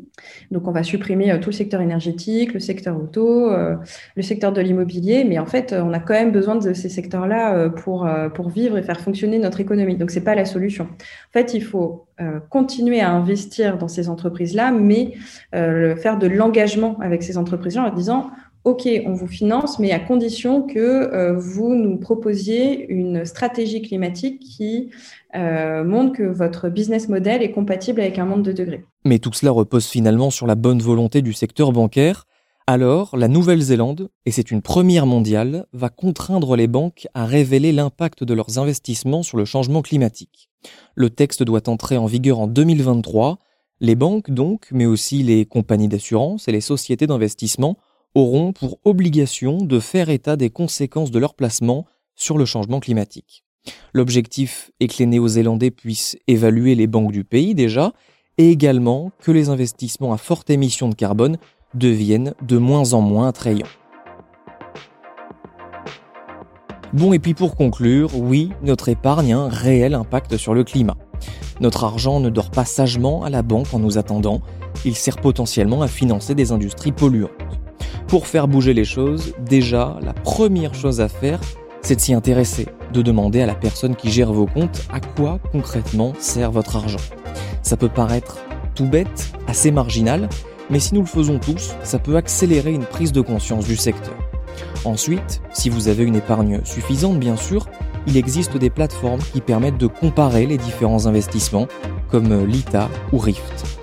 Donc, 0.51 0.68
on 0.68 0.73
va 0.73 0.83
supprimer 0.83 1.38
tout 1.40 1.49
le 1.49 1.55
secteur 1.55 1.81
énergétique, 1.81 2.53
le 2.53 2.61
secteur 2.61 3.01
auto, 3.01 3.51
le 3.51 4.23
secteur 4.23 4.53
de 4.53 4.61
l'immobilier, 4.61 5.25
mais 5.25 5.38
en 5.38 5.46
fait, 5.46 5.75
on 5.77 5.92
a 5.92 5.99
quand 5.99 6.14
même 6.14 6.31
besoin 6.31 6.57
de 6.57 6.73
ces 6.75 6.88
secteurs-là 6.88 7.70
pour, 7.70 8.09
pour 8.35 8.51
vivre 8.51 8.77
et 8.77 8.83
faire 8.83 9.01
fonctionner 9.01 9.38
notre 9.38 9.61
économie. 9.61 9.96
Donc, 9.96 10.11
c'est 10.11 10.25
pas 10.25 10.35
la 10.35 10.44
solution. 10.44 10.85
En 10.85 11.33
fait, 11.33 11.55
il 11.55 11.62
faut 11.62 12.07
continuer 12.51 13.01
à 13.01 13.11
investir 13.11 13.79
dans 13.79 13.88
ces 13.88 14.11
entreprises-là, 14.11 14.73
mais 14.73 15.14
faire 15.53 16.18
de 16.18 16.27
l'engagement 16.27 16.99
avec 17.01 17.23
ces 17.23 17.38
entreprises-là 17.38 17.90
en 17.90 17.94
disant 17.94 18.31
OK, 18.64 18.87
on 19.07 19.14
vous 19.14 19.27
finance, 19.27 19.79
mais 19.79 19.90
à 19.90 19.99
condition 19.99 20.62
que 20.62 20.79
euh, 20.79 21.33
vous 21.33 21.75
nous 21.75 21.96
proposiez 21.96 22.90
une 22.92 23.25
stratégie 23.25 23.81
climatique 23.81 24.40
qui 24.40 24.90
euh, 25.35 25.83
montre 25.83 26.18
que 26.18 26.25
votre 26.25 26.68
business 26.68 27.09
model 27.09 27.42
est 27.42 27.53
compatible 27.53 28.03
avec 28.03 28.18
un 28.18 28.27
monde 28.27 28.42
de 28.42 28.53
degrés. 28.53 28.85
Mais 29.07 29.18
tout 29.18 29.33
cela 29.33 29.51
repose 29.53 29.87
finalement 29.87 30.31
sur 30.31 30.46
la 30.46 30.57
bonne 30.57 30.81
volonté 30.81 31.23
du 31.23 31.33
secteur 31.33 31.73
bancaire. 31.73 32.27
Alors, 32.66 33.16
la 33.16 33.29
Nouvelle-Zélande, 33.29 34.11
et 34.27 34.31
c'est 34.31 34.51
une 34.51 34.61
première 34.61 35.07
mondiale, 35.07 35.64
va 35.73 35.88
contraindre 35.88 36.55
les 36.55 36.68
banques 36.68 37.09
à 37.14 37.25
révéler 37.25 37.73
l'impact 37.73 38.25
de 38.25 38.35
leurs 38.35 38.59
investissements 38.59 39.23
sur 39.23 39.38
le 39.38 39.46
changement 39.46 39.81
climatique. 39.81 40.51
Le 40.94 41.09
texte 41.09 41.42
doit 41.42 41.66
entrer 41.68 41.96
en 41.96 42.07
vigueur 42.07 42.38
en 42.38 42.46
2023. 42.46 43.38
Les 43.81 43.94
banques 43.94 44.31
donc, 44.31 44.68
mais 44.70 44.85
aussi 44.85 45.23
les 45.23 45.46
compagnies 45.46 45.88
d'assurance 45.88 46.46
et 46.46 46.53
les 46.53 46.61
sociétés 46.61 47.07
d'investissement 47.07 47.79
auront 48.14 48.53
pour 48.53 48.79
obligation 48.85 49.59
de 49.59 49.79
faire 49.79 50.09
état 50.09 50.37
des 50.37 50.51
conséquences 50.51 51.11
de 51.11 51.18
leur 51.18 51.35
placement 51.35 51.87
sur 52.16 52.38
le 52.38 52.44
changement 52.44 52.81
climatique. 52.81 53.44
L'objectif 53.92 54.70
est 54.81 54.88
que 54.88 54.99
les 54.99 55.07
Néo-Zélandais 55.07 55.70
puissent 55.70 56.18
évaluer 56.27 56.75
les 56.75 56.87
banques 56.87 57.12
du 57.12 57.25
pays 57.25 57.55
déjà, 57.55 57.92
et 58.38 58.51
également 58.51 59.12
que 59.20 59.33
les 59.33 59.49
investissements 59.51 60.12
à 60.12 60.16
forte 60.16 60.49
émission 60.49 60.88
de 60.88 60.94
carbone 60.94 61.37
deviennent 61.75 62.35
de 62.42 62.57
moins 62.57 62.94
en 62.94 63.01
moins 63.01 63.29
attrayants. 63.29 63.66
Bon, 66.92 67.12
et 67.12 67.18
puis 67.18 67.35
pour 67.35 67.55
conclure, 67.55 68.18
oui, 68.18 68.51
notre 68.62 68.88
épargne 68.88 69.35
a 69.35 69.38
un 69.38 69.49
réel 69.49 69.94
impact 69.94 70.37
sur 70.37 70.55
le 70.55 70.64
climat. 70.64 70.96
Notre 71.61 71.85
argent 71.85 72.18
ne 72.18 72.31
dort 72.31 72.51
pas 72.51 72.64
sagement 72.64 73.23
à 73.23 73.31
la 73.31 73.42
banque 73.42 73.73
en 73.75 73.79
nous 73.79 73.99
attendant, 73.99 74.40
il 74.85 74.96
sert 74.96 75.18
potentiellement 75.18 75.83
à 75.83 75.88
financer 75.88 76.35
des 76.35 76.51
industries 76.51 76.92
polluantes. 76.92 77.60
Pour 78.11 78.27
faire 78.27 78.49
bouger 78.49 78.75
les 78.75 78.85
choses, 78.85 79.35
déjà, 79.38 79.96
la 80.03 80.12
première 80.12 80.75
chose 80.75 81.01
à 81.01 81.09
faire, 81.09 81.38
c'est 81.81 81.94
de 81.94 82.01
s'y 82.01 82.12
intéresser, 82.12 82.66
de 82.92 83.03
demander 83.03 83.40
à 83.40 83.46
la 83.46 83.55
personne 83.55 83.94
qui 83.94 84.11
gère 84.11 84.33
vos 84.33 84.46
comptes 84.46 84.83
à 84.92 84.99
quoi 84.99 85.38
concrètement 85.53 86.12
sert 86.18 86.51
votre 86.51 86.75
argent. 86.75 86.99
Ça 87.62 87.77
peut 87.77 87.88
paraître 87.88 88.38
tout 88.75 88.85
bête, 88.85 89.33
assez 89.46 89.70
marginal, 89.70 90.29
mais 90.70 90.81
si 90.81 90.92
nous 90.94 91.03
le 91.03 91.07
faisons 91.07 91.38
tous, 91.38 91.77
ça 91.85 92.01
peut 92.01 92.16
accélérer 92.16 92.73
une 92.73 92.85
prise 92.85 93.12
de 93.12 93.20
conscience 93.20 93.64
du 93.64 93.77
secteur. 93.77 94.16
Ensuite, 94.85 95.40
si 95.53 95.68
vous 95.68 95.87
avez 95.87 96.03
une 96.03 96.16
épargne 96.16 96.62
suffisante, 96.64 97.20
bien 97.20 97.37
sûr, 97.37 97.68
il 98.09 98.16
existe 98.16 98.57
des 98.57 98.70
plateformes 98.70 99.20
qui 99.33 99.40
permettent 99.40 99.79
de 99.79 99.87
comparer 99.87 100.46
les 100.46 100.59
différents 100.59 101.07
investissements, 101.07 101.68
comme 102.09 102.44
Lita 102.44 102.88
ou 103.12 103.18
Rift. 103.18 103.80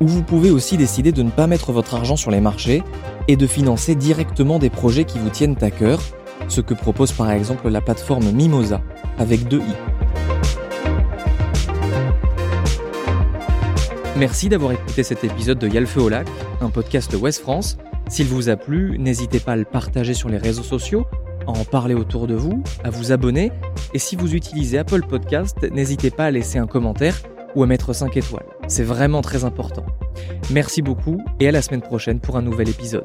Ou 0.00 0.06
vous 0.06 0.22
pouvez 0.22 0.50
aussi 0.50 0.76
décider 0.76 1.10
de 1.10 1.22
ne 1.22 1.30
pas 1.30 1.46
mettre 1.46 1.72
votre 1.72 1.94
argent 1.94 2.16
sur 2.16 2.30
les 2.30 2.40
marchés 2.40 2.82
et 3.26 3.36
de 3.36 3.46
financer 3.46 3.94
directement 3.94 4.58
des 4.58 4.70
projets 4.70 5.04
qui 5.04 5.18
vous 5.18 5.30
tiennent 5.30 5.56
à 5.60 5.70
cœur, 5.70 6.00
ce 6.46 6.60
que 6.60 6.74
propose 6.74 7.12
par 7.12 7.30
exemple 7.32 7.68
la 7.68 7.80
plateforme 7.80 8.30
Mimosa, 8.30 8.80
avec 9.18 9.48
deux 9.48 9.60
i. 9.60 9.74
Merci 14.16 14.48
d'avoir 14.48 14.72
écouté 14.72 15.02
cet 15.02 15.24
épisode 15.24 15.58
de 15.58 15.68
Yalfeu 15.68 16.00
au 16.00 16.08
lac, 16.08 16.26
un 16.60 16.70
podcast 16.70 17.14
Ouest 17.14 17.40
France. 17.40 17.76
S'il 18.08 18.26
vous 18.26 18.48
a 18.48 18.56
plu, 18.56 18.98
n'hésitez 18.98 19.40
pas 19.40 19.52
à 19.52 19.56
le 19.56 19.64
partager 19.64 20.14
sur 20.14 20.28
les 20.28 20.38
réseaux 20.38 20.62
sociaux, 20.62 21.06
à 21.46 21.50
en 21.50 21.64
parler 21.64 21.94
autour 21.94 22.26
de 22.26 22.34
vous, 22.34 22.62
à 22.84 22.90
vous 22.90 23.12
abonner, 23.12 23.52
et 23.94 23.98
si 23.98 24.16
vous 24.16 24.34
utilisez 24.34 24.78
Apple 24.78 25.02
Podcast, 25.06 25.66
n'hésitez 25.70 26.10
pas 26.10 26.26
à 26.26 26.30
laisser 26.30 26.58
un 26.58 26.66
commentaire 26.66 27.14
ou 27.54 27.62
à 27.62 27.66
mettre 27.66 27.92
5 27.92 28.16
étoiles. 28.16 28.46
C'est 28.66 28.84
vraiment 28.84 29.22
très 29.22 29.44
important. 29.44 29.84
Merci 30.50 30.82
beaucoup 30.82 31.18
et 31.40 31.48
à 31.48 31.52
la 31.52 31.62
semaine 31.62 31.82
prochaine 31.82 32.20
pour 32.20 32.36
un 32.36 32.42
nouvel 32.42 32.68
épisode. 32.68 33.04